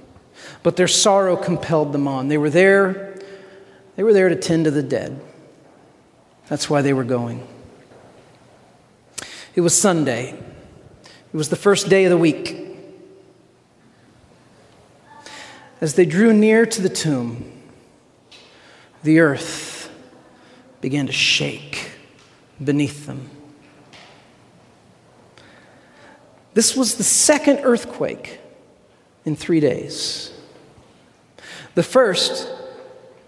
But 0.62 0.76
their 0.76 0.88
sorrow 0.88 1.38
compelled 1.38 1.92
them 1.92 2.06
on. 2.06 2.28
They 2.28 2.36
were 2.36 2.50
there, 2.50 3.18
they 3.96 4.02
were 4.02 4.12
there 4.12 4.28
to 4.28 4.36
tend 4.36 4.66
to 4.66 4.70
the 4.70 4.82
dead. 4.82 5.18
That's 6.48 6.68
why 6.68 6.82
they 6.82 6.92
were 6.92 7.02
going. 7.02 7.48
It 9.54 9.60
was 9.60 9.78
Sunday. 9.78 10.30
It 10.32 11.36
was 11.36 11.48
the 11.48 11.56
first 11.56 11.88
day 11.88 12.04
of 12.04 12.10
the 12.10 12.18
week. 12.18 12.60
As 15.80 15.94
they 15.94 16.04
drew 16.04 16.32
near 16.32 16.66
to 16.66 16.82
the 16.82 16.88
tomb, 16.88 17.52
the 19.04 19.20
earth 19.20 19.92
began 20.80 21.06
to 21.06 21.12
shake 21.12 21.92
beneath 22.62 23.06
them. 23.06 23.30
This 26.54 26.76
was 26.76 26.96
the 26.96 27.04
second 27.04 27.60
earthquake 27.62 28.40
in 29.24 29.36
three 29.36 29.60
days. 29.60 30.32
The 31.74 31.82
first 31.82 32.48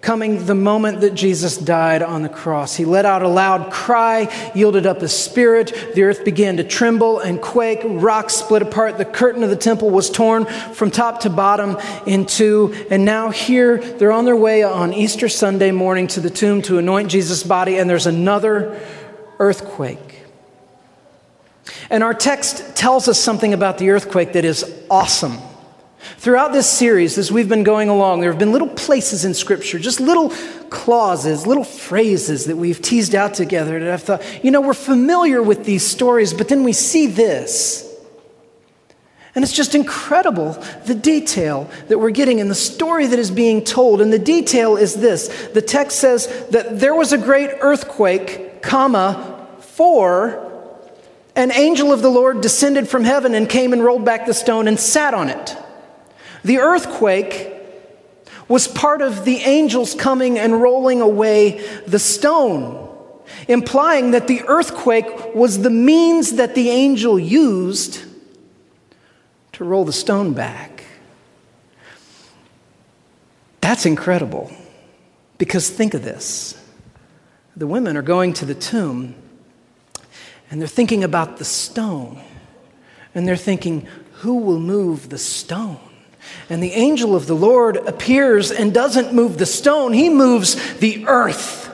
coming 0.07 0.47
the 0.47 0.55
moment 0.55 1.01
that 1.01 1.15
Jesus 1.15 1.57
died 1.57 2.01
on 2.01 2.23
the 2.23 2.29
cross. 2.29 2.77
He 2.77 2.85
let 2.85 3.05
out 3.05 3.23
a 3.23 3.29
loud 3.29 3.73
cry, 3.73 4.53
yielded 4.55 4.87
up 4.87 5.01
his 5.01 5.13
spirit. 5.13 5.91
The 5.97 6.05
earth 6.05 6.25
began 6.25 6.59
to 6.59 6.65
tremble 6.65 7.19
and 7.19 7.43
quake. 7.43 7.81
Rocks 7.85 8.35
split 8.37 8.63
apart. 8.63 8.99
The 8.99 9.05
curtain 9.05 9.43
of 9.43 9.51
the 9.51 9.57
temple 9.57 9.91
was 9.91 10.09
torn 10.09 10.45
from 10.45 10.93
top 10.93 11.23
to 11.23 11.31
bottom 11.31 11.77
in 12.07 12.25
two. 12.25 12.73
And 12.89 13.05
now, 13.05 13.31
here, 13.31 13.79
they're 13.79 14.13
on 14.13 14.27
their 14.27 14.37
way 14.37 14.63
on 14.63 14.93
Easter 14.93 15.29
Sunday 15.29 15.73
morning 15.73 16.07
to 16.09 16.21
the 16.21 16.31
tomb 16.31 16.63
to 16.63 16.79
anoint 16.79 17.11
Jesus' 17.11 17.43
body, 17.43 17.77
and 17.77 17.91
there's 17.91 18.07
another 18.07 18.81
earthquake. 19.41 20.23
And 21.91 22.05
our 22.05 22.15
text 22.15 22.77
tells 22.77 23.09
us 23.09 23.19
something 23.19 23.53
about 23.53 23.79
the 23.79 23.91
earthquake 23.91 24.35
that 24.35 24.45
is 24.45 24.73
awesome. 24.89 25.39
Throughout 25.99 26.53
this 26.53 26.69
series, 26.69 27.19
as 27.19 27.33
we've 27.33 27.49
been 27.49 27.65
going 27.65 27.89
along, 27.89 28.21
there 28.21 28.31
have 28.31 28.39
been 28.39 28.53
little 28.53 28.69
places 28.69 29.25
in 29.25 29.35
Scripture, 29.35 29.79
just 29.79 30.01
little 30.01 30.31
clauses, 30.71 31.47
little 31.47 31.65
phrases 31.65 32.47
that 32.47 32.57
we've 32.57 32.81
teased 32.81 33.15
out 33.15 33.35
together 33.35 33.81
that 33.81 33.91
I've 33.91 34.03
thought, 34.03 34.45
you 34.45 34.51
know, 34.51 34.61
we're 34.61 34.75
familiar 34.75 35.43
with 35.43 35.65
these 35.65 35.87
stories, 35.87 36.35
but 36.35 36.49
then 36.49 36.65
we 36.65 36.73
see 36.73 37.07
this. 37.07 37.83
And 39.35 39.43
it's 39.43 39.53
just 39.53 39.75
incredible 39.75 40.53
the 40.87 40.95
detail 40.95 41.71
that 41.89 41.99
we're 41.99 42.11
getting 42.11 42.39
in 42.39 42.49
the 42.49 42.55
story 42.55 43.07
that 43.07 43.19
is 43.19 43.31
being 43.31 43.63
told. 43.63 44.01
And 44.01 44.11
the 44.11 44.19
detail 44.19 44.77
is 44.77 44.95
this 44.95 45.29
the 45.53 45.61
text 45.61 45.99
says 45.99 46.47
that 46.51 46.81
there 46.81 46.95
was 46.95 47.13
a 47.13 47.19
great 47.19 47.51
earthquake, 47.61 48.63
comma, 48.63 49.47
for 49.61 50.43
an 51.35 51.53
angel 51.53 51.93
of 51.93 52.01
the 52.01 52.09
Lord 52.09 52.41
descended 52.41 52.89
from 52.89 53.05
heaven 53.05 53.35
and 53.35 53.47
came 53.47 53.75
and 53.75 53.85
rolled 53.85 54.07
back 54.07 54.25
the 54.25 54.33
stone 54.33 54.69
and 54.69 54.81
sat 54.81 55.13
on 55.13 55.29
it. 55.29 55.57
The 56.47 56.59
earthquake 56.59 57.53
was 58.47 58.69
part 58.69 59.03
of 59.03 59.25
the 59.25 59.39
angels 59.39 59.97
coming 59.97 60.39
and 60.39 60.63
rolling 60.63 61.01
away 61.01 61.59
the 61.89 61.99
stone, 61.99 62.89
implying 63.49 64.13
that 64.13 64.29
the 64.29 64.45
earthquake 64.47 65.35
was 65.35 65.63
the 65.63 65.71
means 65.71 66.35
that 66.35 66.55
the 66.55 66.71
angel 66.71 67.19
used 67.19 68.05
to 69.55 69.65
roll 69.65 69.85
the 69.85 69.93
stone 69.93 70.35
back. 70.35 70.85
That's 73.61 73.85
incredible. 73.85 74.53
Because 75.39 75.69
think 75.69 75.95
of 75.95 76.05
this 76.05 76.57
the 77.57 77.67
women 77.67 77.97
are 77.97 78.03
going 78.03 78.33
to 78.35 78.45
the 78.45 78.55
tomb 78.55 79.17
and 80.49 80.61
they're 80.61 80.69
thinking 80.69 81.03
about 81.03 81.39
the 81.39 81.45
stone. 81.45 82.23
And 83.17 83.27
they're 83.27 83.37
thinking, 83.37 83.89
who 84.13 84.37
will 84.37 84.61
move 84.61 85.09
the 85.09 85.19
stone? 85.19 85.81
And 86.49 86.63
the 86.63 86.73
angel 86.73 87.17
of 87.17 87.27
the 87.27 87.35
Lord 87.35 87.77
appears 87.77 88.51
and 88.51 88.73
doesn't 88.73 89.13
move 89.13 89.39
the 89.39 89.47
stone, 89.47 89.93
he 89.93 90.09
moves 90.09 90.77
the 90.79 91.07
earth 91.07 91.67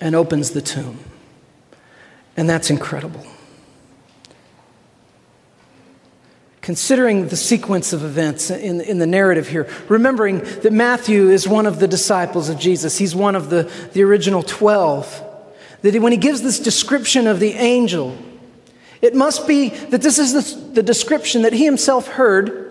and 0.00 0.14
opens 0.14 0.50
the 0.50 0.60
tomb. 0.60 0.98
And 2.36 2.48
that's 2.48 2.70
incredible. 2.70 3.26
Considering 6.60 7.28
the 7.28 7.36
sequence 7.36 7.92
of 7.92 8.04
events 8.04 8.50
in, 8.50 8.80
in 8.80 8.98
the 8.98 9.06
narrative 9.06 9.48
here, 9.48 9.68
remembering 9.88 10.40
that 10.40 10.72
Matthew 10.72 11.30
is 11.30 11.46
one 11.46 11.64
of 11.64 11.78
the 11.78 11.88
disciples 11.88 12.48
of 12.48 12.58
Jesus, 12.58 12.98
he's 12.98 13.14
one 13.14 13.36
of 13.36 13.50
the, 13.50 13.70
the 13.92 14.02
original 14.02 14.42
12. 14.42 15.22
That 15.82 16.00
when 16.02 16.12
he 16.12 16.18
gives 16.18 16.42
this 16.42 16.58
description 16.58 17.28
of 17.28 17.38
the 17.38 17.52
angel, 17.52 18.18
it 19.00 19.14
must 19.14 19.46
be 19.46 19.68
that 19.68 20.02
this 20.02 20.18
is 20.18 20.32
the, 20.32 20.72
the 20.72 20.82
description 20.82 21.42
that 21.42 21.52
he 21.52 21.64
himself 21.64 22.08
heard 22.08 22.65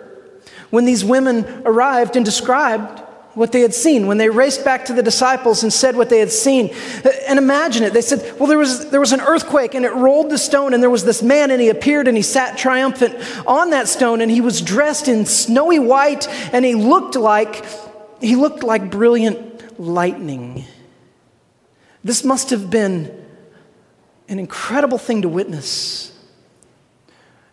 when 0.70 0.86
these 0.86 1.04
women 1.04 1.46
arrived 1.66 2.16
and 2.16 2.26
described 2.26 3.02
what 3.36 3.52
they 3.52 3.62
had 3.62 3.74
seen, 3.74 4.08
when 4.08 4.18
they 4.18 4.30
raced 4.30 4.64
back 4.64 4.86
to 4.86 4.94
the 4.94 5.04
disciples 5.04 5.62
and 5.62 5.72
said 5.72 5.98
what 5.98 6.10
they 6.10 6.20
had 6.20 6.32
seen. 6.32 6.74
And 7.28 7.38
imagine 7.38 7.84
it. 7.84 7.92
They 7.92 8.02
said, 8.02 8.40
Well, 8.40 8.48
there 8.48 8.58
was, 8.58 8.90
there 8.90 9.00
was 9.00 9.12
an 9.12 9.20
earthquake 9.20 9.76
and 9.76 9.86
it 9.86 9.94
rolled 9.94 10.30
the 10.30 10.38
stone, 10.38 10.74
and 10.74 10.82
there 10.82 10.90
was 10.90 11.04
this 11.04 11.22
man, 11.22 11.52
and 11.52 11.62
he 11.62 11.70
appeared 11.70 12.08
and 12.08 12.16
he 12.16 12.24
sat 12.24 12.58
triumphant 12.58 13.16
on 13.46 13.72
that 13.72 13.88
stone, 13.88 14.22
and 14.22 14.32
he 14.32 14.42
was 14.42 14.62
dressed 14.62 15.08
in 15.08 15.26
snowy 15.26 15.80
white, 15.80 16.28
and 16.54 16.64
he 16.64 16.76
looked 16.76 17.16
like 17.16 17.66
he 18.22 18.36
looked 18.36 18.64
like 18.64 18.90
brilliant 18.90 19.80
lightning. 19.80 20.64
This 22.04 22.24
must 22.24 22.52
have 22.52 22.70
been 22.70 23.26
an 24.28 24.40
incredible 24.40 24.98
thing 24.98 25.24
to 25.24 25.30
witness. 25.30 26.12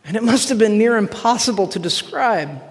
And 0.05 0.17
it 0.17 0.23
must 0.23 0.49
have 0.49 0.59
been 0.59 0.79
near 0.79 0.97
impossible 0.97 1.69
to 1.69 1.79
describe. 1.79 2.63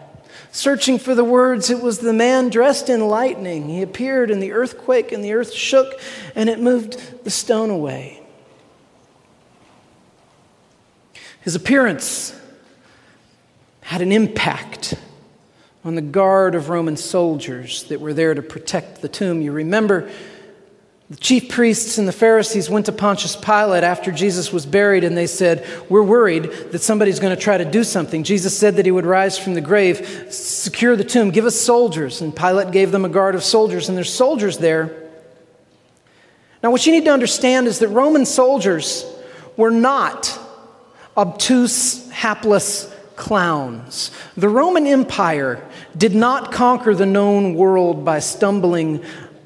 Searching 0.51 0.99
for 0.99 1.15
the 1.15 1.23
words, 1.23 1.69
it 1.69 1.81
was 1.81 1.99
the 1.99 2.13
man 2.13 2.49
dressed 2.49 2.89
in 2.89 3.07
lightning. 3.07 3.69
He 3.69 3.81
appeared, 3.81 4.31
and 4.31 4.41
the 4.41 4.51
earthquake, 4.51 5.11
and 5.11 5.23
the 5.23 5.33
earth 5.33 5.53
shook, 5.53 5.99
and 6.35 6.49
it 6.49 6.59
moved 6.59 7.23
the 7.23 7.29
stone 7.29 7.69
away. 7.69 8.21
His 11.41 11.55
appearance 11.55 12.39
had 13.81 14.01
an 14.01 14.11
impact 14.11 14.93
on 15.83 15.95
the 15.95 16.01
guard 16.01 16.55
of 16.55 16.69
Roman 16.69 16.95
soldiers 16.95 17.83
that 17.83 17.99
were 17.99 18.13
there 18.13 18.33
to 18.33 18.41
protect 18.41 19.01
the 19.01 19.09
tomb. 19.09 19.41
You 19.41 19.51
remember 19.51 20.09
the 21.11 21.17
chief 21.17 21.49
priests 21.49 21.97
and 21.97 22.07
the 22.07 22.13
Pharisees 22.13 22.69
went 22.69 22.85
to 22.85 22.93
Pontius 22.93 23.35
Pilate 23.35 23.83
after 23.83 24.13
Jesus 24.13 24.53
was 24.53 24.65
buried 24.65 25.03
and 25.03 25.17
they 25.17 25.27
said, 25.27 25.67
We're 25.89 26.01
worried 26.01 26.43
that 26.71 26.79
somebody's 26.79 27.19
going 27.19 27.35
to 27.35 27.41
try 27.41 27.57
to 27.57 27.65
do 27.65 27.83
something. 27.83 28.23
Jesus 28.23 28.57
said 28.57 28.77
that 28.77 28.85
he 28.85 28.93
would 28.93 29.05
rise 29.05 29.37
from 29.37 29.53
the 29.53 29.59
grave, 29.59 30.27
secure 30.29 30.95
the 30.95 31.03
tomb, 31.03 31.29
give 31.31 31.43
us 31.43 31.59
soldiers. 31.59 32.21
And 32.21 32.33
Pilate 32.33 32.71
gave 32.71 32.93
them 32.93 33.03
a 33.03 33.09
guard 33.09 33.35
of 33.35 33.43
soldiers, 33.43 33.89
and 33.89 33.97
there's 33.97 34.13
soldiers 34.13 34.59
there. 34.59 35.09
Now, 36.63 36.71
what 36.71 36.85
you 36.85 36.93
need 36.93 37.03
to 37.03 37.11
understand 37.11 37.67
is 37.67 37.79
that 37.79 37.89
Roman 37.89 38.25
soldiers 38.25 39.05
were 39.57 39.69
not 39.71 40.39
obtuse, 41.17 42.09
hapless 42.11 42.89
clowns. 43.17 44.11
The 44.37 44.47
Roman 44.47 44.87
Empire 44.87 45.61
did 45.97 46.15
not 46.15 46.53
conquer 46.53 46.95
the 46.95 47.05
known 47.05 47.55
world 47.55 48.05
by 48.05 48.19
stumbling 48.19 49.03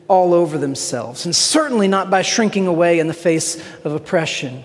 all 0.07 0.33
over 0.33 0.57
themselves, 0.57 1.25
and 1.25 1.35
certainly 1.35 1.87
not 1.87 2.09
by 2.09 2.21
shrinking 2.21 2.67
away 2.67 2.99
in 2.99 3.07
the 3.07 3.13
face 3.13 3.55
of 3.83 3.93
oppression. 3.93 4.63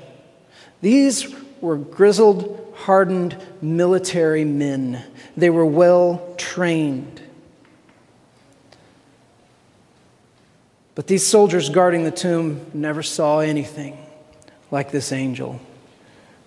These 0.83 1.35
were 1.61 1.77
grizzled, 1.77 2.75
hardened 2.77 3.37
military 3.61 4.45
men. 4.45 5.03
They 5.37 5.51
were 5.51 5.67
well 5.67 6.35
trained. 6.37 7.23
But 10.95 11.07
these 11.07 11.27
soldiers 11.27 11.71
guarding 11.71 12.05
the 12.05 12.11
tomb 12.11 12.67
never 12.75 13.03
saw 13.03 13.39
anything 13.39 13.97
like 14.71 14.91
this 14.91 15.13
angel, 15.13 15.61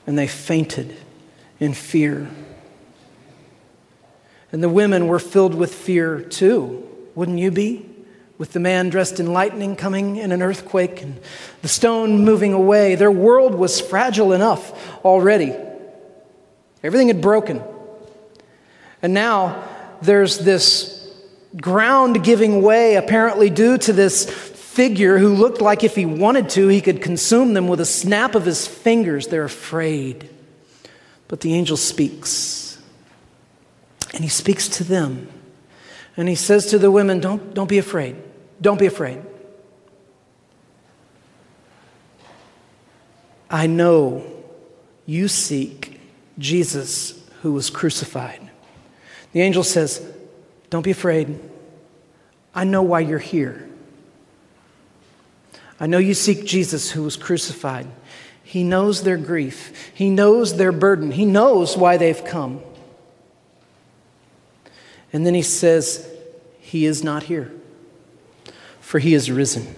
and 0.05 0.17
they 0.17 0.27
fainted 0.27 0.95
in 1.59 1.73
fear. 1.73 2.29
And 4.51 4.61
the 4.61 4.69
women 4.69 5.07
were 5.07 5.19
filled 5.19 5.55
with 5.55 5.73
fear 5.73 6.21
too. 6.21 6.87
Wouldn't 7.15 7.39
you 7.39 7.49
be? 7.49 7.92
With 8.37 8.53
the 8.53 8.59
man 8.59 8.89
dressed 8.89 9.19
in 9.19 9.31
lightning 9.31 9.75
coming 9.75 10.17
in 10.17 10.31
an 10.31 10.41
earthquake 10.41 11.01
and 11.01 11.19
the 11.61 11.67
stone 11.67 12.25
moving 12.25 12.53
away. 12.53 12.95
Their 12.95 13.11
world 13.11 13.55
was 13.55 13.79
fragile 13.79 14.33
enough 14.33 15.05
already. 15.05 15.55
Everything 16.83 17.07
had 17.07 17.21
broken. 17.21 17.61
And 19.01 19.13
now 19.13 19.63
there's 20.01 20.39
this 20.39 20.99
ground 21.61 22.23
giving 22.23 22.61
way, 22.61 22.95
apparently 22.95 23.49
due 23.49 23.77
to 23.77 23.93
this 23.93 24.29
figure 24.73 25.19
who 25.19 25.35
looked 25.35 25.61
like 25.61 25.83
if 25.83 25.95
he 25.95 26.05
wanted 26.05 26.49
to, 26.49 26.67
he 26.67 26.81
could 26.81 27.01
consume 27.01 27.53
them 27.53 27.67
with 27.67 27.79
a 27.79 27.85
snap 27.85 28.33
of 28.33 28.45
his 28.45 28.67
fingers. 28.67 29.27
They're 29.27 29.43
afraid. 29.43 30.29
But 31.27 31.41
the 31.41 31.53
angel 31.53 31.77
speaks. 31.77 32.81
And 34.13 34.23
he 34.23 34.29
speaks 34.29 34.67
to 34.69 34.83
them. 34.83 35.27
And 36.15 36.29
he 36.29 36.35
says 36.35 36.67
to 36.67 36.77
the 36.77 36.91
women, 36.91 37.19
Don't, 37.19 37.53
don't 37.53 37.69
be 37.69 37.77
afraid. 37.77 38.15
Don't 38.61 38.79
be 38.79 38.85
afraid. 38.85 39.21
I 43.49 43.67
know 43.67 44.25
you 45.05 45.27
seek 45.27 45.99
Jesus 46.39 47.21
who 47.41 47.53
was 47.53 47.69
crucified. 47.69 48.39
The 49.31 49.41
angel 49.41 49.63
says, 49.63 50.05
Don't 50.69 50.83
be 50.83 50.91
afraid. 50.91 51.39
I 52.55 52.63
know 52.63 52.83
why 52.83 53.01
you're 53.01 53.19
here. 53.19 53.67
I 55.79 55.87
know 55.87 55.97
you 55.97 56.13
seek 56.13 56.45
Jesus 56.45 56.91
who 56.91 57.03
was 57.03 57.17
crucified. 57.17 57.87
He 58.43 58.63
knows 58.63 59.03
their 59.03 59.17
grief, 59.17 59.91
He 59.93 60.09
knows 60.09 60.57
their 60.57 60.71
burden, 60.71 61.11
He 61.11 61.25
knows 61.25 61.75
why 61.75 61.97
they've 61.97 62.23
come. 62.23 62.61
And 65.13 65.25
then 65.25 65.35
He 65.35 65.43
says, 65.43 66.09
He 66.59 66.85
is 66.85 67.03
not 67.03 67.23
here 67.23 67.53
for 68.93 68.99
he 68.99 69.15
is 69.15 69.31
risen. 69.31 69.75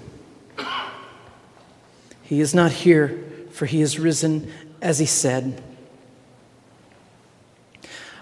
He 2.24 2.42
is 2.42 2.54
not 2.54 2.72
here, 2.74 3.24
for 3.52 3.66
he 3.66 3.82
is 3.82 3.98
risen, 3.98 4.52
as 4.82 5.00
he 5.00 5.06
said. 5.06 5.64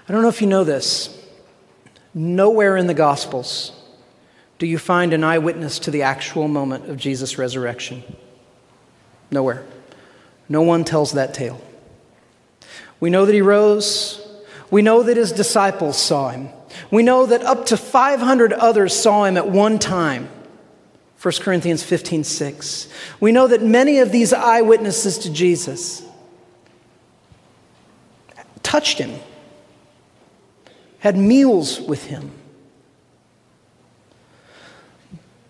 I 0.08 0.12
don't 0.12 0.22
know 0.22 0.28
if 0.28 0.40
you 0.40 0.46
know 0.46 0.64
this. 0.64 1.20
Nowhere 2.14 2.78
in 2.78 2.86
the 2.86 2.94
Gospels 2.94 3.72
do 4.60 4.68
you 4.68 4.78
find 4.78 5.14
an 5.14 5.24
eyewitness 5.24 5.80
to 5.80 5.90
the 5.90 6.04
actual 6.04 6.48
moment 6.48 6.88
of 6.88 6.98
Jesus' 6.98 7.40
resurrection. 7.40 8.04
Nowhere. 9.32 9.66
No 10.48 10.62
one 10.62 10.84
tells 10.84 11.14
that 11.14 11.34
tale. 11.34 11.60
We 13.00 13.10
know 13.10 13.26
that 13.26 13.34
he 13.34 13.42
rose. 13.42 14.22
We 14.70 14.84
know 14.84 15.02
that 15.02 15.18
his 15.18 15.32
disciples 15.32 15.98
saw 15.98 16.30
him. 16.30 16.50
We 16.92 17.04
know 17.04 17.26
that 17.26 17.44
up 17.44 17.66
to 17.68 17.78
500 17.78 18.54
others 18.54 18.96
saw 18.96 19.26
him 19.26 19.38
at 19.38 19.50
one 19.50 19.80
time. 19.80 20.30
1 21.22 21.34
Corinthians 21.40 21.84
15 21.84 22.24
6. 22.24 22.90
We 23.20 23.32
know 23.32 23.48
that 23.48 23.64
many 23.64 24.00
of 24.00 24.12
these 24.12 24.34
eyewitnesses 24.34 25.18
to 25.20 25.32
Jesus 25.32 26.04
touched 28.62 28.98
him, 28.98 29.20
had 31.00 31.18
meals 31.18 31.80
with 31.80 32.06
him. 32.06 32.32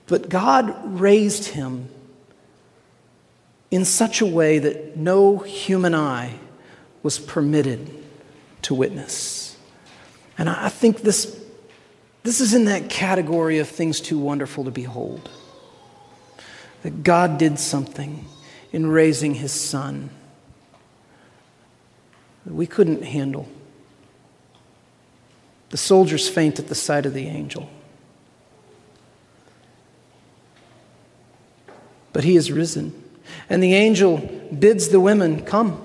But 0.08 0.30
God 0.30 1.00
raised 1.00 1.46
him 1.46 1.90
in 3.72 3.86
such 3.86 4.22
a 4.22 4.26
way 4.26 4.60
that 4.60 4.96
no 4.98 5.40
human 5.40 5.96
eye 5.96 6.36
was 7.02 7.18
permitted 7.18 7.90
to 8.62 8.76
witness. 8.76 9.43
And 10.38 10.50
I 10.50 10.70
think 10.70 11.02
this, 11.02 11.40
this 12.24 12.42
is 12.42 12.54
in 12.54 12.66
that 12.66 12.90
category 12.90 13.60
of 13.60 13.68
things 13.68 14.00
too 14.00 14.18
wonderful 14.18 14.64
to 14.66 14.72
behold 14.72 15.30
that 16.82 17.04
God 17.04 17.38
did 17.38 17.60
something 17.60 18.26
in 18.72 18.88
raising 18.88 19.36
his 19.36 19.52
son 19.52 20.10
that 22.46 22.54
we 22.54 22.68
couldn't 22.68 23.04
handle. 23.04 23.48
The 25.70 25.78
soldiers 25.78 26.28
faint 26.28 26.60
at 26.60 26.68
the 26.68 26.76
sight 26.76 27.06
of 27.06 27.14
the 27.14 27.28
angel. 27.28 27.70
But 32.12 32.24
he 32.24 32.36
is 32.36 32.52
risen. 32.52 33.02
And 33.50 33.64
the 33.64 33.74
angel 33.74 34.18
bids 34.18 34.90
the 34.90 35.00
women, 35.00 35.44
Come, 35.46 35.82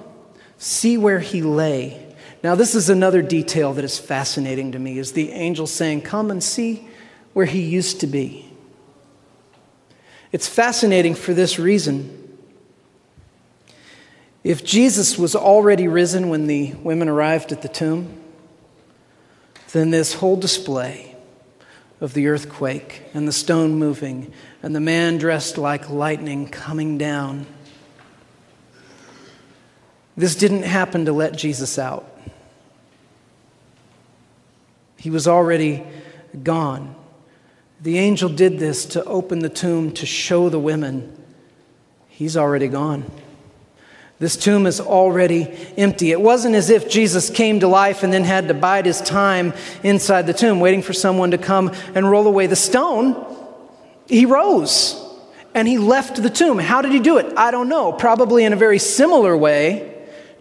see 0.58 0.98
where 0.98 1.20
he 1.20 1.42
lay. 1.42 2.08
Now, 2.42 2.55
this 2.55 2.74
is 2.74 2.88
another 2.88 3.20
detail 3.20 3.72
that 3.74 3.85
is 3.85 3.98
fascinating 3.98 4.72
to 4.72 4.79
me 4.79 4.98
is 4.98 5.12
the 5.12 5.33
angel 5.33 5.66
saying, 5.66 6.03
Come 6.03 6.31
and 6.31 6.42
see 6.42 6.88
where 7.33 7.46
he 7.46 7.61
used 7.61 8.01
to 8.01 8.07
be. 8.07 8.51
It's 10.31 10.46
fascinating 10.46 11.14
for 11.14 11.35
this 11.35 11.59
reason. 11.59 12.14
If 14.44 14.64
Jesus 14.64 15.18
was 15.18 15.35
already 15.35 15.88
risen 15.88 16.29
when 16.29 16.46
the 16.46 16.74
women 16.74 17.09
arrived 17.09 17.51
at 17.51 17.62
the 17.62 17.68
tomb, 17.68 18.20
then 19.72 19.90
this 19.90 20.14
whole 20.14 20.37
display 20.37 21.16
of 22.01 22.14
the 22.14 22.29
earthquake 22.29 23.03
and 23.14 23.27
the 23.27 23.33
stone 23.33 23.74
moving 23.74 24.33
and 24.62 24.74
the 24.74 24.81
man 24.81 25.18
dressed 25.18 25.59
like 25.59 25.90
lightning 25.90 26.48
coming 26.48 26.96
down, 26.98 27.46
this 30.16 30.35
didn't 30.37 30.62
happen 30.62 31.05
to 31.05 31.12
let 31.12 31.37
Jesus 31.37 31.79
out. 31.79 32.17
He 34.98 35.11
was 35.11 35.26
already 35.26 35.84
gone. 36.42 36.94
The 37.80 37.98
angel 37.98 38.28
did 38.28 38.58
this 38.58 38.84
to 38.87 39.04
open 39.04 39.38
the 39.38 39.48
tomb 39.48 39.92
to 39.92 40.06
show 40.06 40.48
the 40.48 40.58
women 40.58 41.16
he's 42.08 42.37
already 42.37 42.66
gone. 42.66 43.08
This 44.18 44.37
tomb 44.37 44.66
is 44.66 44.80
already 44.80 45.56
empty. 45.76 46.11
It 46.11 46.20
wasn't 46.20 46.56
as 46.56 46.70
if 46.70 46.90
Jesus 46.90 47.30
came 47.30 47.61
to 47.61 47.68
life 47.68 48.02
and 48.02 48.12
then 48.12 48.24
had 48.24 48.48
to 48.48 48.54
bide 48.54 48.84
his 48.84 49.00
time 49.00 49.54
inside 49.84 50.26
the 50.26 50.32
tomb, 50.32 50.58
waiting 50.58 50.82
for 50.82 50.92
someone 50.92 51.30
to 51.30 51.38
come 51.38 51.72
and 51.94 52.11
roll 52.11 52.26
away 52.26 52.48
the 52.48 52.56
stone. 52.56 53.24
He 54.08 54.26
rose 54.26 55.00
and 55.54 55.68
he 55.68 55.78
left 55.78 56.20
the 56.20 56.30
tomb. 56.30 56.58
How 56.58 56.82
did 56.82 56.90
he 56.90 56.98
do 56.98 57.18
it? 57.18 57.32
I 57.37 57.52
don't 57.52 57.68
know. 57.68 57.92
Probably 57.92 58.44
in 58.44 58.52
a 58.52 58.56
very 58.56 58.80
similar 58.80 59.37
way 59.37 59.88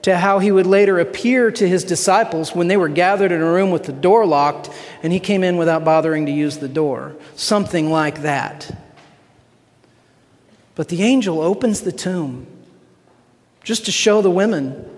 to 0.07 0.15
how 0.15 0.39
he 0.39 0.53
would 0.53 0.65
later 0.65 1.01
appear 1.01 1.51
to 1.51 1.67
his 1.67 1.83
disciples 1.83 2.55
when 2.55 2.69
they 2.69 2.77
were 2.77 2.87
gathered 2.87 3.29
in 3.29 3.41
a 3.41 3.51
room 3.51 3.71
with 3.71 3.83
the 3.83 3.91
door 3.91 4.25
locked 4.25 4.69
and 5.03 5.11
he 5.11 5.19
came 5.19 5.43
in 5.43 5.57
without 5.57 5.83
bothering 5.83 6.25
to 6.27 6.31
use 6.31 6.59
the 6.59 6.69
door. 6.69 7.13
Something 7.35 7.91
like 7.91 8.21
that. 8.21 8.73
But 10.75 10.87
the 10.87 11.03
angel 11.03 11.41
opens 11.41 11.81
the 11.81 11.91
tomb 11.91 12.47
just 13.65 13.83
to 13.83 13.91
show 13.91 14.21
the 14.21 14.31
women 14.31 14.89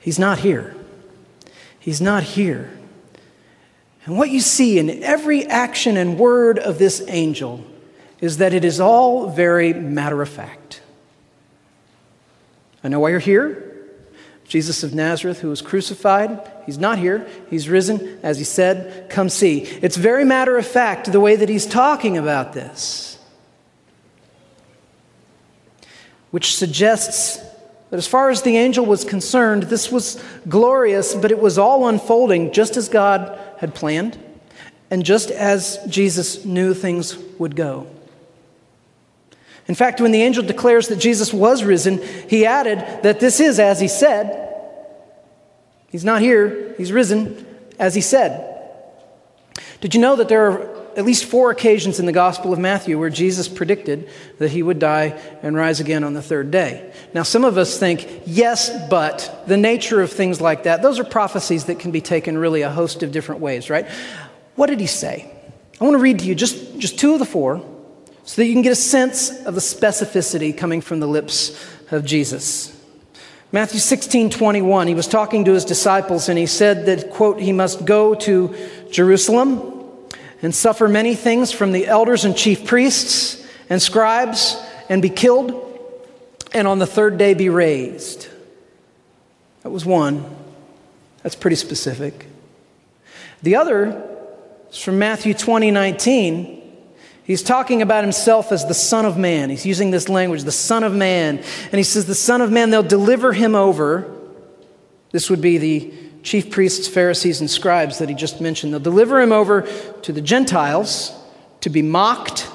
he's 0.00 0.18
not 0.18 0.40
here. 0.40 0.74
He's 1.78 2.00
not 2.00 2.24
here. 2.24 2.76
And 4.04 4.18
what 4.18 4.30
you 4.30 4.40
see 4.40 4.80
in 4.80 5.04
every 5.04 5.46
action 5.46 5.96
and 5.96 6.18
word 6.18 6.58
of 6.58 6.80
this 6.80 7.04
angel 7.06 7.64
is 8.20 8.38
that 8.38 8.52
it 8.52 8.64
is 8.64 8.80
all 8.80 9.30
very 9.30 9.72
matter 9.72 10.20
of 10.22 10.28
fact. 10.28 10.67
I 12.82 12.88
know 12.88 13.00
why 13.00 13.10
you're 13.10 13.18
here. 13.18 13.64
Jesus 14.48 14.82
of 14.82 14.94
Nazareth, 14.94 15.40
who 15.40 15.50
was 15.50 15.60
crucified. 15.60 16.40
He's 16.64 16.78
not 16.78 16.98
here. 16.98 17.28
He's 17.50 17.68
risen, 17.68 18.18
as 18.22 18.38
he 18.38 18.44
said, 18.44 19.10
come 19.10 19.28
see. 19.28 19.58
It's 19.58 19.96
very 19.96 20.24
matter 20.24 20.56
of 20.56 20.66
fact 20.66 21.12
the 21.12 21.20
way 21.20 21.36
that 21.36 21.50
he's 21.50 21.66
talking 21.66 22.16
about 22.16 22.54
this, 22.54 23.18
which 26.30 26.56
suggests 26.56 27.36
that 27.90 27.96
as 27.96 28.06
far 28.06 28.30
as 28.30 28.42
the 28.42 28.56
angel 28.56 28.86
was 28.86 29.04
concerned, 29.04 29.64
this 29.64 29.92
was 29.92 30.22
glorious, 30.48 31.14
but 31.14 31.30
it 31.30 31.38
was 31.38 31.58
all 31.58 31.86
unfolding 31.86 32.52
just 32.52 32.76
as 32.78 32.88
God 32.88 33.38
had 33.58 33.74
planned 33.74 34.18
and 34.90 35.04
just 35.04 35.30
as 35.30 35.78
Jesus 35.88 36.44
knew 36.46 36.72
things 36.72 37.18
would 37.38 37.54
go. 37.54 37.86
In 39.68 39.74
fact, 39.74 40.00
when 40.00 40.12
the 40.12 40.22
angel 40.22 40.42
declares 40.42 40.88
that 40.88 40.96
Jesus 40.96 41.32
was 41.32 41.62
risen, 41.62 42.02
he 42.28 42.46
added 42.46 42.78
that 43.02 43.20
this 43.20 43.38
is 43.38 43.60
as 43.60 43.78
he 43.78 43.88
said. 43.88 44.46
He's 45.90 46.04
not 46.04 46.22
here, 46.22 46.74
he's 46.78 46.90
risen 46.90 47.46
as 47.78 47.94
he 47.94 48.00
said. 48.00 48.44
Did 49.80 49.94
you 49.94 50.00
know 50.00 50.16
that 50.16 50.28
there 50.28 50.50
are 50.50 50.78
at 50.96 51.04
least 51.04 51.26
four 51.26 51.50
occasions 51.50 52.00
in 52.00 52.06
the 52.06 52.12
Gospel 52.12 52.52
of 52.52 52.58
Matthew 52.58 52.98
where 52.98 53.10
Jesus 53.10 53.46
predicted 53.46 54.08
that 54.38 54.50
he 54.50 54.62
would 54.62 54.78
die 54.78 55.20
and 55.42 55.54
rise 55.54 55.80
again 55.80 56.02
on 56.02 56.14
the 56.14 56.22
third 56.22 56.50
day? 56.50 56.92
Now, 57.14 57.22
some 57.22 57.44
of 57.44 57.58
us 57.58 57.78
think, 57.78 58.22
yes, 58.26 58.70
but 58.88 59.44
the 59.46 59.56
nature 59.56 60.00
of 60.00 60.10
things 60.10 60.40
like 60.40 60.64
that, 60.64 60.82
those 60.82 60.98
are 60.98 61.04
prophecies 61.04 61.66
that 61.66 61.78
can 61.78 61.90
be 61.90 62.00
taken 62.00 62.38
really 62.38 62.62
a 62.62 62.70
host 62.70 63.02
of 63.02 63.12
different 63.12 63.42
ways, 63.42 63.70
right? 63.70 63.86
What 64.56 64.68
did 64.68 64.80
he 64.80 64.86
say? 64.86 65.30
I 65.80 65.84
want 65.84 65.94
to 65.94 66.02
read 66.02 66.18
to 66.20 66.24
you 66.24 66.34
just, 66.34 66.78
just 66.78 66.98
two 66.98 67.12
of 67.12 67.18
the 67.18 67.26
four 67.26 67.64
so 68.28 68.42
that 68.42 68.46
you 68.46 68.52
can 68.52 68.60
get 68.60 68.72
a 68.72 68.76
sense 68.76 69.30
of 69.46 69.54
the 69.54 69.60
specificity 69.62 70.54
coming 70.54 70.82
from 70.82 71.00
the 71.00 71.06
lips 71.06 71.66
of 71.90 72.04
Jesus. 72.04 72.78
Matthew 73.52 73.80
16, 73.80 74.28
21, 74.28 74.86
he 74.86 74.92
was 74.92 75.08
talking 75.08 75.46
to 75.46 75.54
his 75.54 75.64
disciples 75.64 76.28
and 76.28 76.38
he 76.38 76.44
said 76.44 76.84
that, 76.84 77.08
quote, 77.08 77.40
he 77.40 77.54
must 77.54 77.86
go 77.86 78.14
to 78.14 78.54
Jerusalem 78.90 79.82
and 80.42 80.54
suffer 80.54 80.88
many 80.88 81.14
things 81.14 81.52
from 81.52 81.72
the 81.72 81.86
elders 81.86 82.26
and 82.26 82.36
chief 82.36 82.66
priests 82.66 83.48
and 83.70 83.80
scribes 83.80 84.62
and 84.90 85.00
be 85.00 85.08
killed 85.08 85.64
and 86.52 86.68
on 86.68 86.78
the 86.78 86.86
third 86.86 87.16
day 87.16 87.32
be 87.32 87.48
raised. 87.48 88.28
That 89.62 89.70
was 89.70 89.86
one. 89.86 90.22
That's 91.22 91.34
pretty 91.34 91.56
specific. 91.56 92.26
The 93.42 93.56
other 93.56 94.06
is 94.70 94.82
from 94.82 94.98
Matthew 94.98 95.32
20, 95.32 95.70
19. 95.70 96.57
He's 97.28 97.42
talking 97.42 97.82
about 97.82 98.04
himself 98.04 98.52
as 98.52 98.64
the 98.64 98.72
Son 98.72 99.04
of 99.04 99.18
Man. 99.18 99.50
He's 99.50 99.66
using 99.66 99.90
this 99.90 100.08
language, 100.08 100.44
the 100.44 100.50
Son 100.50 100.82
of 100.82 100.94
Man. 100.94 101.36
And 101.36 101.74
he 101.74 101.82
says, 101.82 102.06
The 102.06 102.14
Son 102.14 102.40
of 102.40 102.50
Man, 102.50 102.70
they'll 102.70 102.82
deliver 102.82 103.34
him 103.34 103.54
over. 103.54 104.10
This 105.10 105.28
would 105.28 105.42
be 105.42 105.58
the 105.58 105.92
chief 106.22 106.50
priests, 106.50 106.88
Pharisees, 106.88 107.40
and 107.40 107.50
scribes 107.50 107.98
that 107.98 108.08
he 108.08 108.14
just 108.14 108.40
mentioned. 108.40 108.72
They'll 108.72 108.80
deliver 108.80 109.20
him 109.20 109.30
over 109.30 109.68
to 110.00 110.10
the 110.10 110.22
Gentiles 110.22 111.14
to 111.60 111.68
be 111.68 111.82
mocked 111.82 112.48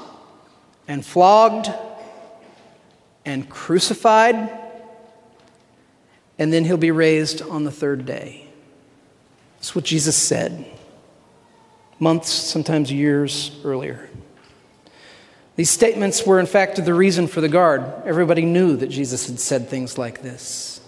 and 0.88 1.06
flogged 1.06 1.72
and 3.26 3.48
crucified, 3.48 4.50
and 6.40 6.52
then 6.52 6.66
he'll 6.66 6.78
be 6.78 6.90
raised 6.90 7.44
on 7.44 7.64
the 7.64 7.72
third 7.72 8.08
day. 8.08 8.48
That's 9.58 9.76
what 9.76 9.86
Jesus 9.86 10.18
said 10.18 10.66
months, 12.00 12.32
sometimes 12.32 12.92
years 12.92 13.56
earlier. 13.64 14.10
These 15.56 15.70
statements 15.70 16.26
were, 16.26 16.40
in 16.40 16.46
fact, 16.46 16.84
the 16.84 16.94
reason 16.94 17.28
for 17.28 17.42
the 17.42 17.50
guard. 17.50 17.84
Everybody 18.06 18.44
knew 18.44 18.76
that 18.78 18.88
Jesus 18.88 19.28
had 19.28 19.40
said 19.40 19.70
things 19.70 19.98
like 19.98 20.22
this. 20.22 20.82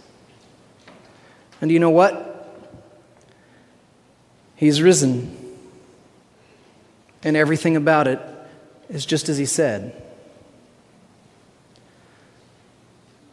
And 1.62 1.72
you 1.72 1.80
know 1.80 1.92
what? 1.92 2.32
He's 4.56 4.82
risen. 4.82 5.38
And 7.24 7.38
everything 7.38 7.76
about 7.76 8.08
it 8.08 8.20
is 8.90 9.06
just 9.06 9.30
as 9.30 9.38
he 9.38 9.46
said. 9.46 10.02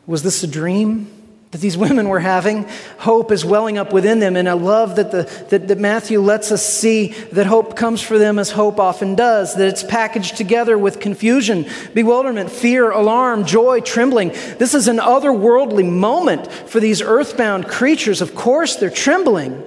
Was 0.07 0.23
this 0.23 0.43
a 0.43 0.47
dream? 0.47 1.22
That 1.53 1.61
these 1.61 1.77
women 1.77 2.09
were 2.09 2.19
having. 2.19 2.67
Hope 2.99 3.31
is 3.31 3.45
welling 3.45 3.77
up 3.77 3.93
within 3.93 4.21
them. 4.21 4.37
And 4.37 4.49
I 4.49 4.55
love 4.55 4.97
that, 4.97 5.11
the, 5.11 5.25
that, 5.51 5.69
that 5.69 5.79
Matthew 5.79 6.21
lets 6.21 6.51
us 6.51 6.67
see 6.67 7.09
that 7.33 7.47
hope 7.47 7.77
comes 7.77 8.01
for 8.01 8.19
them 8.19 8.39
as 8.39 8.51
hope 8.51 8.81
often 8.81 9.15
does, 9.15 9.55
that 9.57 9.69
it's 9.69 9.85
packaged 9.85 10.39
together 10.39 10.79
with 10.79 10.99
confusion, 10.99 11.67
bewilderment, 11.93 12.51
fear, 12.51 12.91
alarm, 12.91 13.45
joy, 13.45 13.81
trembling. 13.81 14.31
This 14.31 14.73
is 14.73 14.89
an 14.89 14.97
otherworldly 14.97 15.89
moment 15.89 16.51
for 16.51 16.81
these 16.81 17.03
earthbound 17.03 17.69
creatures. 17.69 18.23
Of 18.23 18.35
course, 18.35 18.77
they're 18.77 18.89
trembling. 18.89 19.63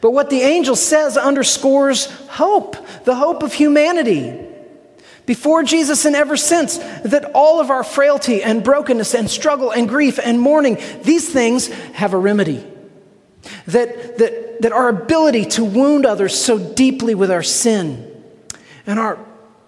But 0.00 0.12
what 0.12 0.30
the 0.30 0.40
angel 0.40 0.76
says 0.76 1.18
underscores 1.18 2.06
hope, 2.06 2.76
the 3.04 3.14
hope 3.14 3.42
of 3.42 3.52
humanity 3.52 4.53
before 5.26 5.62
Jesus 5.62 6.04
and 6.04 6.14
ever 6.14 6.36
since, 6.36 6.78
that 6.78 7.30
all 7.34 7.60
of 7.60 7.70
our 7.70 7.82
frailty 7.82 8.42
and 8.42 8.62
brokenness 8.62 9.14
and 9.14 9.30
struggle 9.30 9.70
and 9.70 9.88
grief 9.88 10.18
and 10.22 10.38
mourning, 10.38 10.78
these 11.02 11.32
things 11.32 11.68
have 11.94 12.12
a 12.12 12.18
remedy. 12.18 12.64
That, 13.66 14.18
that, 14.18 14.62
that 14.62 14.72
our 14.72 14.88
ability 14.88 15.46
to 15.46 15.64
wound 15.64 16.06
others 16.06 16.34
so 16.38 16.58
deeply 16.58 17.14
with 17.14 17.30
our 17.30 17.42
sin 17.42 18.10
and 18.86 18.98
our 18.98 19.18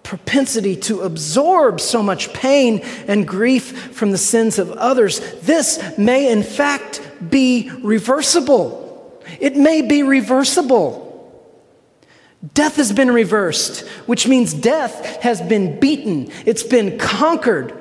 propensity 0.03 0.75
to 0.75 1.01
absorb 1.01 1.81
so 1.81 2.01
much 2.01 2.31
pain 2.33 2.79
and 3.07 3.27
grief 3.27 3.93
from 3.93 4.11
the 4.11 4.17
sins 4.17 4.57
of 4.57 4.71
others, 4.71 5.19
this 5.41 5.97
may 5.97 6.31
in 6.31 6.43
fact 6.43 7.01
be 7.29 7.69
reversible. 7.83 9.21
It 9.39 9.57
may 9.57 9.81
be 9.81 10.03
reversible. 10.03 11.06
Death 12.53 12.75
has 12.75 12.93
been 12.93 13.11
reversed, 13.11 13.87
which 14.05 14.27
means 14.27 14.53
death 14.53 15.21
has 15.23 15.41
been 15.41 15.79
beaten, 15.79 16.31
it's 16.45 16.63
been 16.63 16.97
conquered. 16.97 17.73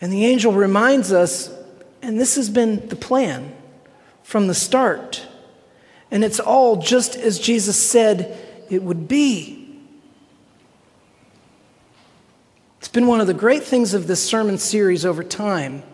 And 0.00 0.12
the 0.12 0.24
angel 0.24 0.52
reminds 0.52 1.12
us, 1.12 1.52
and 2.00 2.18
this 2.18 2.36
has 2.36 2.50
been 2.50 2.88
the 2.88 2.96
plan 2.96 3.54
from 4.22 4.46
the 4.46 4.54
start. 4.54 5.26
And 6.10 6.24
it's 6.24 6.40
all 6.40 6.76
just 6.76 7.16
as 7.16 7.38
Jesus 7.38 7.80
said 7.80 8.38
it 8.68 8.82
would 8.82 9.08
be. 9.08 9.80
It's 12.78 12.88
been 12.88 13.06
one 13.06 13.20
of 13.20 13.26
the 13.26 13.34
great 13.34 13.62
things 13.62 13.94
of 13.94 14.06
this 14.06 14.22
sermon 14.22 14.58
series 14.58 15.06
over 15.06 15.22
time 15.22 15.84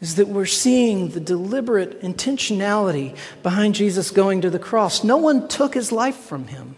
is 0.00 0.16
that 0.16 0.28
we're 0.28 0.46
seeing 0.46 1.08
the 1.10 1.20
deliberate 1.20 2.02
intentionality 2.02 3.16
behind 3.42 3.74
Jesus 3.74 4.10
going 4.10 4.42
to 4.42 4.50
the 4.50 4.58
cross. 4.58 5.02
No 5.02 5.16
one 5.16 5.48
took 5.48 5.74
his 5.74 5.90
life 5.90 6.16
from 6.16 6.48
him. 6.48 6.76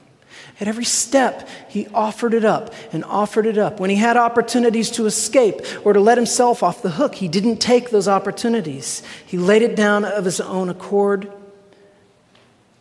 At 0.61 0.67
every 0.67 0.85
step, 0.85 1.49
he 1.69 1.87
offered 1.89 2.35
it 2.35 2.45
up 2.45 2.75
and 2.93 3.05
offered 3.05 3.47
it 3.47 3.59
up. 3.59 3.79
When 3.79 3.91
he 3.91 3.97
had 3.97 4.17
opportunities 4.17 4.91
to 4.93 5.07
escape 5.07 5.61
or 5.85 5.93
to 5.93 6.01
let 6.01 6.19
himself 6.19 6.63
off 6.63 6.83
the 6.83 6.91
hook, 6.91 7.15
he 7.15 7.29
didn't 7.29 7.59
take 7.59 7.91
those 7.91 8.09
opportunities. 8.09 9.03
He 9.25 9.39
laid 9.39 9.63
it 9.63 9.77
down 9.77 10.05
of 10.05 10.25
his 10.25 10.41
own 10.41 10.69
accord, 10.69 11.33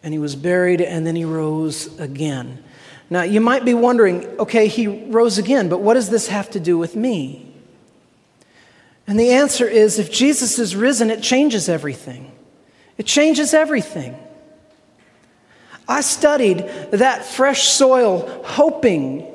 and 0.01 0.11
he 0.13 0.19
was 0.19 0.35
buried, 0.35 0.81
and 0.81 1.05
then 1.05 1.15
he 1.15 1.25
rose 1.25 1.99
again. 1.99 2.63
Now, 3.11 3.21
you 3.21 3.41
might 3.41 3.63
be 3.63 3.75
wondering 3.75 4.25
okay, 4.39 4.67
he 4.67 4.87
rose 4.87 5.37
again, 5.37 5.69
but 5.69 5.81
what 5.81 5.93
does 5.93 6.09
this 6.09 6.27
have 6.27 6.49
to 6.51 6.59
do 6.59 6.77
with 6.77 6.95
me? 6.95 7.53
And 9.07 9.17
the 9.17 9.31
answer 9.31 9.65
is 9.65 9.99
if 9.99 10.11
Jesus 10.11 10.59
is 10.59 10.75
risen, 10.75 11.09
it 11.09 11.23
changes 11.23 11.69
everything. 11.69 12.31
It 12.97 13.05
changes 13.05 13.53
everything. 13.53 14.17
I 15.87 16.01
studied 16.01 16.57
that 16.91 17.23
fresh 17.23 17.63
soil, 17.69 18.43
hoping 18.43 19.33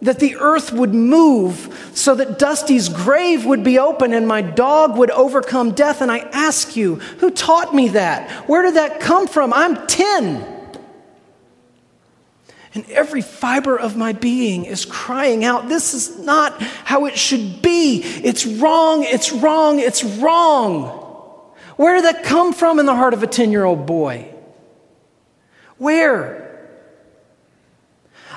that 0.00 0.18
the 0.18 0.34
earth 0.36 0.72
would 0.72 0.92
move 0.92 1.92
so 1.94 2.16
that 2.16 2.40
Dusty's 2.40 2.88
grave 2.88 3.46
would 3.46 3.62
be 3.62 3.78
open 3.78 4.12
and 4.12 4.26
my 4.26 4.42
dog 4.42 4.96
would 4.98 5.12
overcome 5.12 5.72
death. 5.72 6.00
And 6.00 6.10
I 6.10 6.18
ask 6.18 6.74
you, 6.74 6.96
who 6.96 7.30
taught 7.30 7.72
me 7.72 7.88
that? 7.90 8.28
Where 8.48 8.62
did 8.62 8.74
that 8.74 8.98
come 8.98 9.28
from? 9.28 9.52
I'm 9.52 9.86
10. 9.86 10.51
And 12.74 12.88
every 12.90 13.20
fiber 13.20 13.78
of 13.78 13.96
my 13.96 14.12
being 14.12 14.64
is 14.64 14.84
crying 14.84 15.44
out, 15.44 15.68
This 15.68 15.94
is 15.94 16.18
not 16.18 16.60
how 16.62 17.04
it 17.04 17.18
should 17.18 17.60
be. 17.60 18.02
It's 18.02 18.46
wrong, 18.46 19.04
it's 19.04 19.32
wrong, 19.32 19.78
it's 19.78 20.02
wrong. 20.02 20.98
Where 21.76 21.96
did 21.96 22.04
that 22.04 22.24
come 22.24 22.52
from 22.52 22.78
in 22.78 22.86
the 22.86 22.94
heart 22.94 23.14
of 23.14 23.22
a 23.22 23.26
10 23.26 23.50
year 23.50 23.64
old 23.64 23.86
boy? 23.86 24.32
Where? 25.78 26.41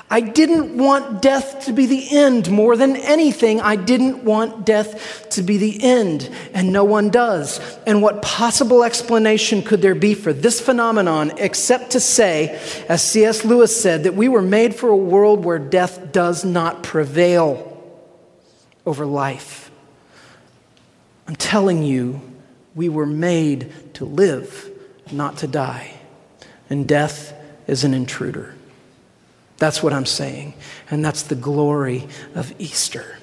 I 0.08 0.20
didn't 0.20 0.76
want 0.76 1.20
death 1.20 1.64
to 1.64 1.72
be 1.72 1.86
the 1.86 2.16
end 2.16 2.48
more 2.48 2.76
than 2.76 2.94
anything. 2.94 3.60
I 3.60 3.74
didn't 3.74 4.22
want 4.22 4.64
death 4.64 5.28
to 5.30 5.42
be 5.42 5.56
the 5.56 5.82
end, 5.82 6.30
and 6.54 6.72
no 6.72 6.84
one 6.84 7.10
does. 7.10 7.58
And 7.86 8.02
what 8.02 8.22
possible 8.22 8.84
explanation 8.84 9.62
could 9.62 9.82
there 9.82 9.96
be 9.96 10.14
for 10.14 10.32
this 10.32 10.60
phenomenon 10.60 11.32
except 11.38 11.90
to 11.90 12.00
say, 12.00 12.60
as 12.88 13.02
C.S. 13.02 13.44
Lewis 13.44 13.80
said, 13.80 14.04
that 14.04 14.14
we 14.14 14.28
were 14.28 14.42
made 14.42 14.76
for 14.76 14.88
a 14.88 14.96
world 14.96 15.44
where 15.44 15.58
death 15.58 16.12
does 16.12 16.44
not 16.44 16.84
prevail 16.84 17.72
over 18.84 19.04
life? 19.04 19.72
I'm 21.26 21.36
telling 21.36 21.82
you, 21.82 22.20
We 22.76 22.90
were 22.90 23.06
made 23.06 23.72
to 23.94 24.04
live, 24.04 24.70
not 25.10 25.38
to 25.38 25.46
die. 25.46 25.94
And 26.68 26.86
death 26.86 27.32
is 27.66 27.84
an 27.84 27.94
intruder. 27.94 28.55
That's 29.58 29.82
what 29.82 29.92
I'm 29.92 30.06
saying. 30.06 30.54
And 30.90 31.04
that's 31.04 31.22
the 31.22 31.34
glory 31.34 32.06
of 32.34 32.54
Easter. 32.58 33.18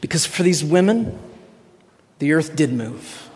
Because 0.00 0.26
for 0.26 0.42
these 0.42 0.62
women, 0.62 1.18
the 2.18 2.32
earth 2.32 2.54
did 2.54 2.72
move. 2.72 3.30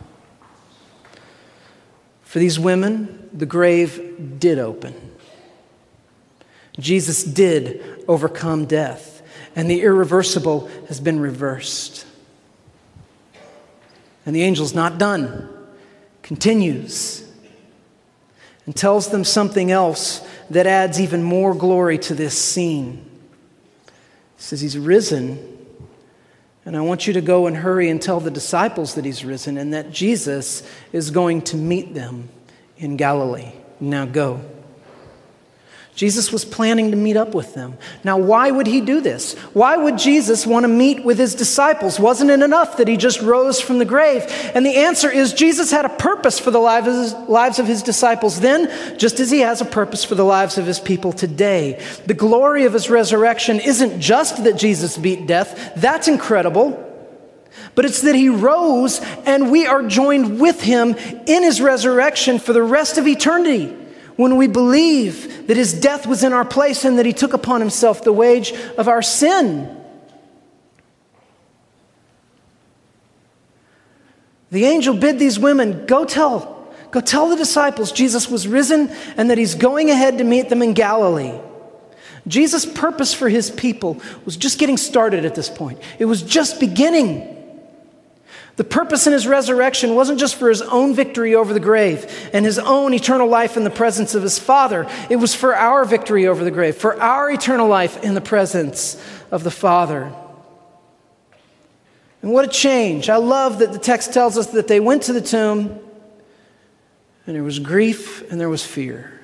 For 2.23 2.39
these 2.39 2.59
women, 2.59 3.31
the 3.33 3.47
grave 3.47 4.39
did 4.39 4.59
open. 4.59 4.95
Jesus 6.79 7.25
did 7.25 8.05
overcome 8.07 8.67
death, 8.67 9.23
and 9.57 9.71
the 9.71 9.81
irreversible 9.81 10.69
has 10.89 11.01
been 11.01 11.19
reversed. 11.19 12.07
And 14.25 14.37
the 14.37 14.43
angel's 14.43 14.75
not 14.75 14.99
done, 14.99 15.49
continues, 16.23 17.27
and 18.67 18.77
tells 18.77 19.09
them 19.09 19.25
something 19.25 19.71
else 19.71 20.25
that 20.51 20.67
adds 20.67 21.01
even 21.01 21.23
more 21.23 21.55
glory 21.55 21.99
to 21.99 22.15
this 22.15 22.37
scene. 22.37 23.05
He 24.37 24.43
says, 24.43 24.61
He's 24.61 24.79
risen. 24.79 25.57
And 26.65 26.77
I 26.77 26.83
want 26.83 27.07
you 27.07 27.15
to 27.15 27.23
go 27.23 27.47
and 27.47 27.57
hurry 27.57 27.89
and 27.89 28.01
tell 28.01 28.21
the 28.21 28.31
disciples 28.31 28.95
that 28.97 29.07
he's 29.07 29.25
risen 29.25 29.57
and 29.57 29.73
that 29.73 29.91
Jesus 29.91 30.69
is 30.93 31.11
going 31.11 31.41
to 31.43 31.57
meet 31.57 31.95
them 31.95 32.29
in 32.77 32.99
Galilee. 32.99 33.53
Now 33.81 34.05
go. 34.05 34.43
Jesus 35.99 36.31
was 36.31 36.45
planning 36.45 36.93
to 36.93 36.97
meet 36.97 37.17
up 37.17 37.35
with 37.35 37.55
them. 37.55 37.77
Now, 38.05 38.19
why 38.19 38.53
would 38.53 38.69
he 38.69 38.81
do 38.81 39.01
this? 39.01 39.35
Why 39.53 39.77
would 39.77 39.99
Jesus 39.99 40.47
want 40.47 40.63
to 40.63 40.69
meet 40.69 41.05
with 41.05 41.19
his 41.19 41.35
disciples? 41.35 41.99
Wasn't 41.99 42.31
it 42.31 42.41
enough 42.41 42.77
that 42.77 42.87
he 42.87 42.97
just 42.97 43.21
rose 43.21 43.61
from 43.61 43.81
the 43.81 43.85
grave? 43.85 44.23
And 44.55 44.65
the 44.65 44.77
answer 44.77 45.11
is 45.11 45.33
Jesus 45.33 45.73
had 45.73 45.85
a 45.85 45.89
purpose 45.89 46.39
for 46.39 46.53
the 46.53 46.61
lives 46.61 47.59
of 47.59 47.67
his 47.67 47.83
disciples 47.83 48.39
then, 48.39 48.97
just 48.97 49.19
as 49.19 49.33
he 49.33 49.41
has 49.41 49.61
a 49.61 49.65
purpose 49.65 50.05
for 50.05 50.15
the 50.15 50.25
lives 50.25 50.57
of 50.57 50.67
his 50.67 50.79
people 50.79 51.13
today. 51.13 51.85
The 52.07 52.15
glory 52.15 52.65
of 52.65 52.75
his 52.75 52.89
resurrection 52.89 53.59
isn't 53.59 54.01
just 54.01 54.45
that 54.45 54.57
Jesus 54.57 54.97
beat 54.97 55.27
death, 55.27 55.73
that's 55.75 56.07
incredible. 56.07 56.85
But 57.75 57.87
it's 57.87 58.03
that 58.03 58.15
he 58.15 58.29
rose 58.29 59.01
and 59.27 59.51
we 59.51 59.67
are 59.67 59.83
joined 59.83 60.39
with 60.39 60.61
him 60.61 60.95
in 60.95 61.43
his 61.43 61.61
resurrection 61.61 62.39
for 62.39 62.53
the 62.53 62.63
rest 62.63 62.99
of 62.99 63.09
eternity 63.09 63.75
when 64.19 64.37
we 64.37 64.49
believe 64.49 65.47
that 65.47 65.57
his 65.57 65.73
death 65.73 66.05
was 66.05 66.25
in 66.25 66.33
our 66.33 66.45
place 66.45 66.85
and 66.85 66.99
that 66.99 67.07
he 67.07 67.13
took 67.13 67.35
upon 67.35 67.61
himself 67.61 68.03
the 68.03 68.13
wage 68.13 68.53
of 68.77 68.89
our 68.89 69.01
sin. 69.01 69.81
The 74.51 74.65
angel 74.65 74.97
bid 74.97 75.21
these 75.21 75.39
women, 75.39 75.87
Go 75.87 76.05
tell, 76.05 76.69
go 76.91 77.01
tell 77.01 77.29
the 77.29 77.37
disciples 77.37 77.93
Jesus 77.93 78.29
was 78.29 78.49
risen 78.49 78.89
and 79.17 79.31
that 79.31 79.39
he's 79.39 79.55
going 79.55 79.89
ahead 79.89 80.19
to 80.19 80.25
meet 80.25 80.49
them 80.49 80.63
in 80.63 80.73
Galilee. 80.73 81.39
Jesus' 82.27 82.67
purpose 82.67 83.15
for 83.15 83.29
his 83.29 83.53
people 83.53 84.03
was 84.25 84.37
just 84.37 84.59
getting 84.59 84.77
started 84.77 85.27
at 85.27 85.37
this 85.37 85.49
point, 85.49 85.81
it 86.01 86.07
was 86.07 86.23
just 86.23 86.59
beginning. 86.59 87.37
The 88.59 88.65
purpose 88.65 89.07
in 89.07 89.13
his 89.13 89.25
resurrection 89.25 89.95
wasn't 89.95 90.19
just 90.19 90.35
for 90.35 90.49
his 90.49 90.63
own 90.63 90.93
victory 90.93 91.37
over 91.37 91.55
the 91.55 91.61
grave 91.61 92.29
and 92.33 92.45
his 92.45 92.59
own 92.59 92.93
eternal 92.93 93.29
life 93.29 93.57
in 93.57 93.63
the 93.63 93.71
presence 93.71 94.17
of 94.17 94.25
his 94.25 94.41
Father. 94.41 94.89
It 95.09 95.15
was 95.15 95.33
for 95.33 95.55
our 95.55 95.85
victory 95.85 96.27
over 96.27 96.43
the 96.43 96.51
grave, 96.51 96.77
for 96.77 97.01
our 97.01 97.31
eternal 97.31 97.69
life 97.69 98.03
in 98.03 98.15
the 98.15 98.21
presence 98.21 99.01
of 99.31 99.45
the 99.45 99.51
Father. 99.53 100.13
And 102.21 102.33
what 102.33 102.47
a 102.47 102.49
change. 102.49 103.09
I 103.09 103.19
love 103.19 103.61
that 103.61 103.73
the 103.73 103.79
text 103.79 104.13
tells 104.13 104.37
us 104.37 104.49
that 104.49 104.67
they 104.67 104.81
went 104.81 105.05
to 105.05 105.13
the 105.13 105.21
tomb 105.21 105.79
and 107.29 107.37
there 107.37 107.45
was 107.45 107.61
grief 107.61 108.29
and 108.29 108.41
there 108.41 108.49
was 108.49 108.67
fear. 108.67 109.21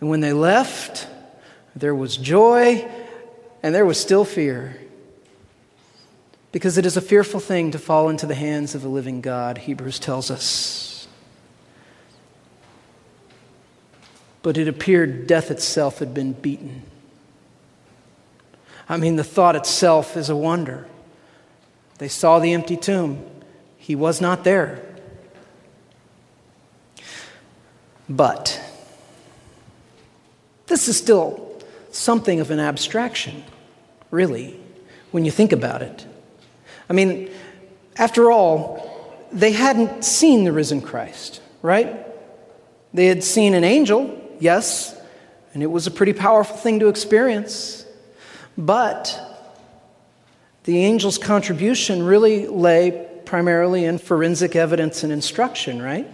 And 0.00 0.08
when 0.08 0.20
they 0.20 0.32
left, 0.32 1.08
there 1.74 1.92
was 1.92 2.16
joy 2.16 2.88
and 3.64 3.74
there 3.74 3.84
was 3.84 3.98
still 3.98 4.24
fear 4.24 4.76
because 6.56 6.78
it 6.78 6.86
is 6.86 6.96
a 6.96 7.02
fearful 7.02 7.38
thing 7.38 7.70
to 7.70 7.78
fall 7.78 8.08
into 8.08 8.24
the 8.24 8.34
hands 8.34 8.74
of 8.74 8.80
the 8.80 8.88
living 8.88 9.20
God, 9.20 9.58
Hebrews 9.58 9.98
tells 9.98 10.30
us. 10.30 11.06
But 14.40 14.56
it 14.56 14.66
appeared 14.66 15.26
death 15.26 15.50
itself 15.50 15.98
had 15.98 16.14
been 16.14 16.32
beaten. 16.32 16.82
I 18.88 18.96
mean, 18.96 19.16
the 19.16 19.22
thought 19.22 19.54
itself 19.54 20.16
is 20.16 20.30
a 20.30 20.34
wonder. 20.34 20.86
They 21.98 22.08
saw 22.08 22.38
the 22.38 22.54
empty 22.54 22.78
tomb, 22.78 23.22
he 23.76 23.94
was 23.94 24.22
not 24.22 24.42
there. 24.42 24.82
But 28.08 28.58
this 30.68 30.88
is 30.88 30.96
still 30.96 31.60
something 31.90 32.40
of 32.40 32.50
an 32.50 32.60
abstraction, 32.60 33.44
really, 34.10 34.58
when 35.10 35.26
you 35.26 35.30
think 35.30 35.52
about 35.52 35.82
it. 35.82 36.06
I 36.88 36.92
mean, 36.92 37.30
after 37.96 38.30
all, 38.30 39.26
they 39.32 39.52
hadn't 39.52 40.04
seen 40.04 40.44
the 40.44 40.52
risen 40.52 40.80
Christ, 40.80 41.40
right? 41.62 42.06
They 42.94 43.06
had 43.06 43.24
seen 43.24 43.54
an 43.54 43.64
angel, 43.64 44.20
yes, 44.38 44.98
and 45.52 45.62
it 45.62 45.66
was 45.66 45.86
a 45.86 45.90
pretty 45.90 46.12
powerful 46.12 46.56
thing 46.56 46.80
to 46.80 46.88
experience. 46.88 47.84
But 48.56 49.20
the 50.64 50.84
angel's 50.84 51.18
contribution 51.18 52.02
really 52.02 52.46
lay 52.46 53.08
primarily 53.24 53.84
in 53.84 53.98
forensic 53.98 54.56
evidence 54.56 55.02
and 55.02 55.12
instruction, 55.12 55.82
right? 55.82 56.06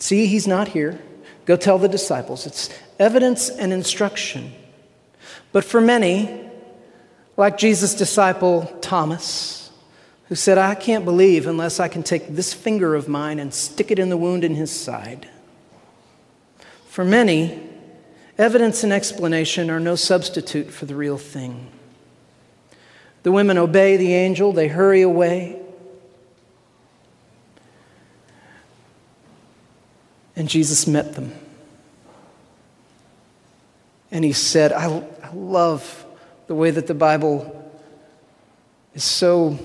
See, 0.00 0.26
he's 0.26 0.46
not 0.46 0.68
here. 0.68 1.00
Go 1.46 1.56
tell 1.56 1.78
the 1.78 1.88
disciples. 1.88 2.46
It's 2.46 2.70
evidence 2.98 3.50
and 3.50 3.72
instruction. 3.72 4.52
But 5.52 5.64
for 5.64 5.80
many, 5.80 6.50
like 7.36 7.58
Jesus' 7.58 7.94
disciple 7.94 8.66
Thomas, 8.80 9.63
who 10.28 10.34
said, 10.34 10.56
I 10.56 10.74
can't 10.74 11.04
believe 11.04 11.46
unless 11.46 11.78
I 11.78 11.88
can 11.88 12.02
take 12.02 12.28
this 12.28 12.54
finger 12.54 12.94
of 12.94 13.08
mine 13.08 13.38
and 13.38 13.52
stick 13.52 13.90
it 13.90 13.98
in 13.98 14.08
the 14.08 14.16
wound 14.16 14.42
in 14.42 14.54
his 14.54 14.70
side. 14.70 15.28
For 16.88 17.04
many, 17.04 17.60
evidence 18.38 18.84
and 18.84 18.92
explanation 18.92 19.70
are 19.70 19.80
no 19.80 19.96
substitute 19.96 20.70
for 20.70 20.86
the 20.86 20.94
real 20.94 21.18
thing. 21.18 21.70
The 23.22 23.32
women 23.32 23.58
obey 23.58 23.96
the 23.96 24.14
angel, 24.14 24.52
they 24.52 24.68
hurry 24.68 25.02
away. 25.02 25.60
And 30.36 30.48
Jesus 30.48 30.86
met 30.86 31.14
them. 31.14 31.34
And 34.10 34.24
he 34.24 34.32
said, 34.32 34.72
I, 34.72 34.86
I 35.22 35.32
love 35.32 36.06
the 36.46 36.54
way 36.54 36.70
that 36.70 36.86
the 36.86 36.94
Bible 36.94 37.72
is 38.94 39.02
so 39.02 39.58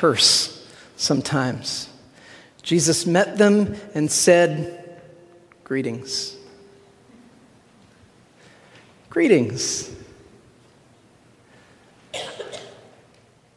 terse 0.00 0.66
sometimes. 0.96 1.88
Jesus 2.62 3.06
met 3.06 3.38
them 3.38 3.76
and 3.94 4.10
said, 4.10 5.00
Greetings. 5.64 6.36
Greetings. 9.08 9.90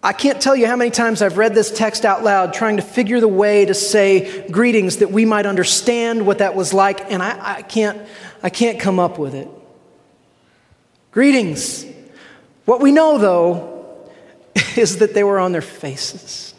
I 0.02 0.14
can't 0.14 0.42
tell 0.42 0.56
you 0.56 0.66
how 0.66 0.78
many 0.78 0.92
times 0.92 1.22
I've 1.22 1.38
read 1.38 1.54
this 1.54 1.72
text 1.72 2.06
out 2.06 2.24
loud 2.24 2.54
trying 2.54 2.78
to 2.78 2.82
figure 2.82 3.20
the 3.20 3.28
way 3.28 3.66
to 3.66 3.74
say 3.74 4.48
greetings 4.50 4.98
that 4.98 5.12
we 5.12 5.26
might 5.26 5.46
understand 5.46 6.26
what 6.26 6.38
that 6.38 6.56
was 6.56 6.74
like, 6.74 7.12
and 7.12 7.22
I, 7.22 7.58
I, 7.58 7.62
can't, 7.64 8.02
I 8.42 8.50
can't 8.50 8.80
come 8.80 8.98
up 8.98 9.20
with 9.20 9.36
it. 9.36 9.50
Greetings. 11.12 11.86
What 12.64 12.80
we 12.80 12.94
know, 12.94 13.18
though, 13.18 13.69
is 14.78 14.98
that 14.98 15.14
they 15.14 15.24
were 15.24 15.40
on 15.40 15.52
their 15.52 15.62
faces. 15.62 16.54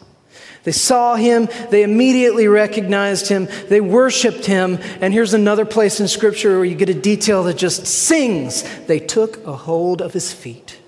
They 0.63 0.71
saw 0.71 1.15
him, 1.15 1.49
they 1.71 1.81
immediately 1.81 2.47
recognized 2.47 3.27
him, 3.27 3.47
they 3.67 3.81
worshiped 3.81 4.45
him. 4.45 4.77
And 4.99 5.11
here's 5.11 5.33
another 5.33 5.65
place 5.65 5.99
in 5.99 6.07
Scripture 6.07 6.57
where 6.57 6.65
you 6.65 6.75
get 6.75 6.89
a 6.89 6.93
detail 6.93 7.43
that 7.43 7.57
just 7.57 7.87
sings. 7.87 8.63
They 8.85 8.99
took 8.99 9.45
a 9.47 9.55
hold 9.55 10.01
of 10.01 10.13
his 10.13 10.31
feet. 10.31 10.79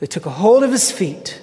They 0.00 0.06
took 0.06 0.26
a 0.26 0.30
hold 0.30 0.64
of 0.64 0.72
his 0.72 0.90
feet. 0.90 1.40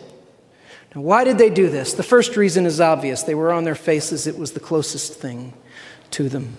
Now, 0.94 1.02
why 1.02 1.24
did 1.24 1.38
they 1.38 1.50
do 1.50 1.70
this? 1.70 1.94
The 1.94 2.04
first 2.04 2.36
reason 2.36 2.66
is 2.66 2.82
obvious 2.82 3.24
they 3.24 3.36
were 3.36 3.54
on 3.54 3.64
their 3.64 3.76
faces, 3.76 4.28
it 4.28 4.38
was 4.38 4.52
the 4.52 4.60
closest 4.60 5.14
thing 5.14 5.54
to 6.12 6.30
them. 6.30 6.56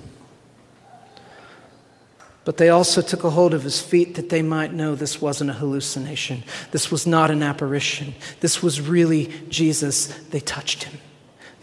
But 2.44 2.58
they 2.58 2.68
also 2.68 3.00
took 3.00 3.24
a 3.24 3.30
hold 3.30 3.54
of 3.54 3.62
his 3.62 3.80
feet 3.80 4.16
that 4.16 4.28
they 4.28 4.42
might 4.42 4.72
know 4.72 4.94
this 4.94 5.20
wasn't 5.20 5.50
a 5.50 5.54
hallucination. 5.54 6.44
This 6.72 6.90
was 6.90 7.06
not 7.06 7.30
an 7.30 7.42
apparition. 7.42 8.14
This 8.40 8.62
was 8.62 8.82
really 8.82 9.32
Jesus. 9.48 10.08
They 10.28 10.40
touched 10.40 10.84
him. 10.84 11.00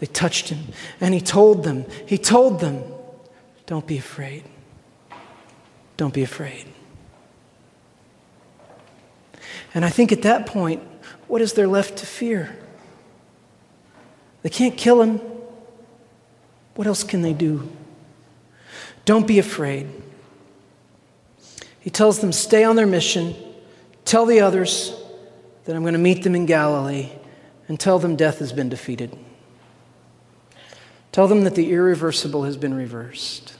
They 0.00 0.06
touched 0.06 0.48
him. 0.48 0.58
And 1.00 1.14
he 1.14 1.20
told 1.20 1.62
them, 1.62 1.84
he 2.06 2.18
told 2.18 2.58
them, 2.58 2.82
don't 3.66 3.86
be 3.86 3.96
afraid. 3.96 4.42
Don't 5.96 6.12
be 6.12 6.24
afraid. 6.24 6.66
And 9.72 9.84
I 9.84 9.90
think 9.90 10.10
at 10.10 10.22
that 10.22 10.46
point, 10.46 10.82
what 11.28 11.40
is 11.40 11.52
there 11.52 11.68
left 11.68 11.98
to 11.98 12.06
fear? 12.06 12.58
They 14.42 14.50
can't 14.50 14.76
kill 14.76 15.00
him. 15.00 15.20
What 16.74 16.88
else 16.88 17.04
can 17.04 17.22
they 17.22 17.32
do? 17.32 17.70
Don't 19.04 19.26
be 19.26 19.38
afraid. 19.38 20.01
He 21.82 21.90
tells 21.90 22.20
them, 22.20 22.32
stay 22.32 22.64
on 22.64 22.76
their 22.76 22.86
mission, 22.86 23.34
tell 24.04 24.24
the 24.24 24.40
others 24.40 24.96
that 25.64 25.76
I'm 25.76 25.82
going 25.82 25.92
to 25.94 25.98
meet 25.98 26.22
them 26.22 26.34
in 26.34 26.46
Galilee, 26.46 27.10
and 27.68 27.78
tell 27.78 27.98
them 27.98 28.16
death 28.16 28.38
has 28.38 28.52
been 28.52 28.68
defeated. 28.68 29.16
Tell 31.10 31.28
them 31.28 31.44
that 31.44 31.56
the 31.56 31.72
irreversible 31.72 32.44
has 32.44 32.56
been 32.56 32.72
reversed. 32.72 33.54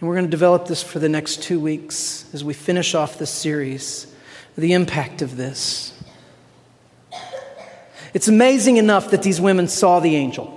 And 0.00 0.08
we're 0.08 0.16
going 0.16 0.26
to 0.26 0.30
develop 0.30 0.66
this 0.66 0.82
for 0.82 0.98
the 0.98 1.08
next 1.08 1.42
two 1.42 1.60
weeks 1.60 2.28
as 2.34 2.42
we 2.42 2.54
finish 2.54 2.94
off 2.94 3.18
this 3.18 3.30
series 3.30 4.12
the 4.58 4.72
impact 4.72 5.22
of 5.22 5.36
this. 5.36 5.96
It's 8.12 8.26
amazing 8.26 8.78
enough 8.78 9.12
that 9.12 9.22
these 9.22 9.40
women 9.40 9.68
saw 9.68 10.00
the 10.00 10.16
angel. 10.16 10.56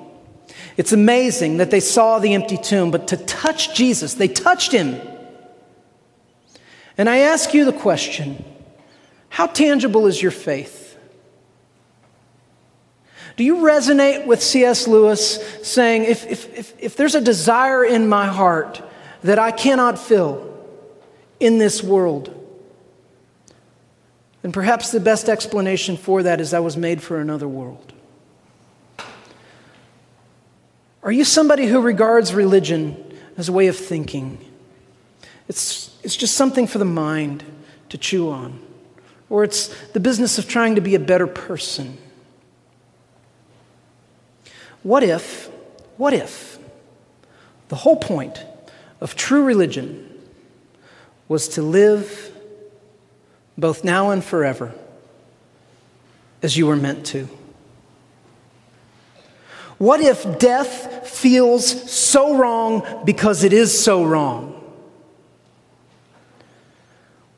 It's 0.75 0.91
amazing 0.91 1.57
that 1.57 1.69
they 1.69 1.79
saw 1.79 2.17
the 2.17 2.33
empty 2.33 2.57
tomb, 2.57 2.89
but 2.89 3.09
to 3.09 3.17
touch 3.17 3.75
Jesus, 3.75 4.15
they 4.15 4.27
touched 4.27 4.71
him. 4.71 4.99
And 6.97 7.09
I 7.09 7.19
ask 7.19 7.53
you 7.53 7.65
the 7.65 7.73
question 7.73 8.43
how 9.29 9.47
tangible 9.47 10.05
is 10.05 10.21
your 10.21 10.31
faith? 10.31 10.95
Do 13.35 13.43
you 13.43 13.57
resonate 13.57 14.27
with 14.27 14.43
C.S. 14.43 14.87
Lewis 14.87 15.43
saying, 15.63 16.03
if, 16.03 16.25
if, 16.27 16.55
if, 16.55 16.73
if 16.79 16.95
there's 16.95 17.15
a 17.15 17.21
desire 17.21 17.83
in 17.83 18.07
my 18.07 18.27
heart 18.27 18.81
that 19.23 19.39
I 19.39 19.49
cannot 19.49 19.97
fill 19.97 20.53
in 21.39 21.57
this 21.57 21.81
world, 21.81 22.31
then 24.43 24.51
perhaps 24.51 24.91
the 24.91 24.99
best 24.99 25.29
explanation 25.29 25.97
for 25.97 26.21
that 26.23 26.39
is 26.39 26.53
I 26.53 26.59
was 26.59 26.77
made 26.77 27.01
for 27.01 27.19
another 27.19 27.47
world. 27.47 27.91
Are 31.01 31.11
you 31.11 31.23
somebody 31.23 31.65
who 31.65 31.81
regards 31.81 32.33
religion 32.33 33.17
as 33.35 33.49
a 33.49 33.51
way 33.51 33.67
of 33.67 33.75
thinking? 33.75 34.37
It's, 35.47 35.82
it's 36.03 36.15
just 36.15 36.35
something 36.35 36.67
for 36.67 36.77
the 36.77 36.85
mind 36.85 37.43
to 37.89 37.97
chew 37.97 38.29
on, 38.29 38.59
or 39.29 39.43
it's 39.43 39.67
the 39.91 39.99
business 39.99 40.37
of 40.37 40.47
trying 40.47 40.75
to 40.75 40.81
be 40.81 40.95
a 40.95 40.99
better 40.99 41.27
person. 41.27 41.97
What 44.83 45.03
if, 45.03 45.49
what 45.97 46.13
if 46.13 46.59
the 47.69 47.75
whole 47.75 47.95
point 47.95 48.43
of 48.99 49.15
true 49.15 49.43
religion 49.43 50.09
was 51.27 51.47
to 51.49 51.61
live 51.61 52.31
both 53.57 53.83
now 53.83 54.09
and 54.09 54.23
forever 54.23 54.73
as 56.41 56.57
you 56.57 56.67
were 56.67 56.75
meant 56.75 57.05
to? 57.07 57.29
What 59.77 60.01
if 60.01 60.39
death 60.39 61.07
feels 61.07 61.91
so 61.91 62.37
wrong 62.37 63.03
because 63.05 63.43
it 63.43 63.53
is 63.53 63.77
so 63.77 64.03
wrong? 64.03 64.62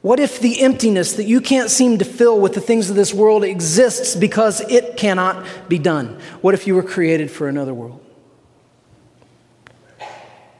What 0.05 0.19
if 0.19 0.39
the 0.39 0.61
emptiness 0.61 1.13
that 1.13 1.23
you 1.23 1.41
can't 1.41 1.71
seem 1.71 1.97
to 1.97 2.05
fill 2.05 2.39
with 2.39 2.53
the 2.53 2.61
things 2.61 2.91
of 2.91 2.95
this 2.95 3.11
world 3.11 3.43
exists 3.43 4.15
because 4.15 4.61
it 4.61 4.97
cannot 4.97 5.43
be 5.67 5.79
done? 5.79 6.19
What 6.41 6.53
if 6.53 6.67
you 6.67 6.75
were 6.75 6.83
created 6.83 7.31
for 7.31 7.49
another 7.49 7.73
world? 7.73 8.05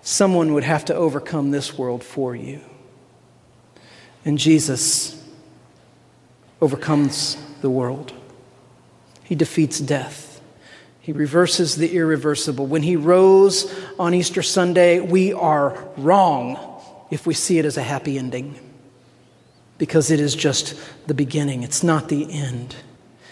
Someone 0.01 0.55
would 0.55 0.63
have 0.63 0.86
to 0.86 0.95
overcome 0.95 1.51
this 1.51 1.77
world 1.77 2.03
for 2.03 2.36
you. 2.36 2.60
And 4.25 4.39
Jesus 4.39 5.23
overcomes 6.60 7.38
the 7.62 7.69
world, 7.69 8.13
He 9.25 9.36
defeats 9.36 9.79
death. 9.79 10.41
He 11.01 11.12
reverses 11.12 11.75
the 11.75 11.95
irreversible. 11.95 12.65
When 12.65 12.81
he 12.81 12.95
rose 12.95 13.71
on 13.99 14.15
Easter 14.15 14.41
Sunday, 14.41 15.01
we 15.01 15.34
are 15.34 15.88
wrong 15.97 16.81
if 17.12 17.27
we 17.27 17.36
see 17.36 17.60
it 17.60 17.65
as 17.65 17.77
a 17.77 17.84
happy 17.84 18.17
ending 18.17 18.60
because 19.78 20.12
it 20.12 20.20
is 20.20 20.36
just 20.36 20.80
the 21.08 21.14
beginning, 21.14 21.64
it's 21.64 21.84
not 21.84 22.10
the 22.10 22.32
end. 22.32 22.76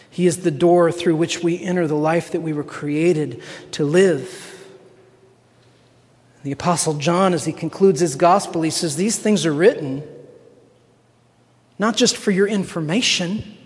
He 0.09 0.27
is 0.27 0.43
the 0.43 0.51
door 0.51 0.91
through 0.91 1.15
which 1.15 1.41
we 1.41 1.61
enter 1.61 1.87
the 1.87 1.95
life 1.95 2.31
that 2.31 2.41
we 2.41 2.53
were 2.53 2.63
created 2.63 3.41
to 3.71 3.83
live. 3.83 4.49
The 6.43 6.51
Apostle 6.51 6.95
John, 6.95 7.33
as 7.33 7.45
he 7.45 7.53
concludes 7.53 7.99
his 7.99 8.15
gospel, 8.15 8.61
he 8.61 8.69
says, 8.69 8.95
These 8.95 9.17
things 9.17 9.45
are 9.45 9.53
written 9.53 10.03
not 11.79 11.95
just 11.95 12.15
for 12.15 12.29
your 12.31 12.47
information 12.47 13.57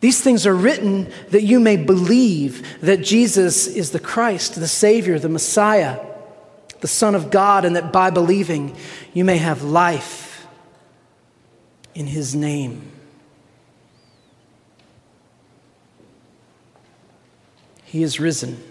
these 0.00 0.20
things 0.20 0.46
are 0.46 0.54
written 0.54 1.10
that 1.30 1.42
you 1.42 1.58
may 1.58 1.76
believe 1.76 2.80
that 2.80 3.02
Jesus 3.02 3.66
is 3.66 3.90
the 3.90 3.98
Christ, 3.98 4.54
the 4.54 4.68
Savior, 4.68 5.18
the 5.18 5.28
Messiah, 5.28 6.04
the 6.80 6.88
Son 6.88 7.14
of 7.14 7.30
God, 7.30 7.64
and 7.64 7.74
that 7.74 7.92
by 7.92 8.10
believing 8.10 8.76
you 9.12 9.24
may 9.24 9.38
have 9.38 9.62
life 9.62 10.26
in 11.98 12.06
His 12.06 12.32
name. 12.32 12.92
He 17.82 18.04
is 18.04 18.20
risen. 18.20 18.62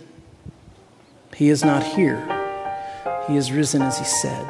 He 1.36 1.50
is 1.50 1.62
not 1.62 1.84
here. 1.84 2.24
He 3.28 3.36
is 3.36 3.52
risen 3.52 3.82
as 3.82 4.00
He 4.00 4.06
said. 4.06 4.48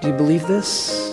Do 0.00 0.08
you 0.08 0.14
believe 0.14 0.46
this? 0.46 1.05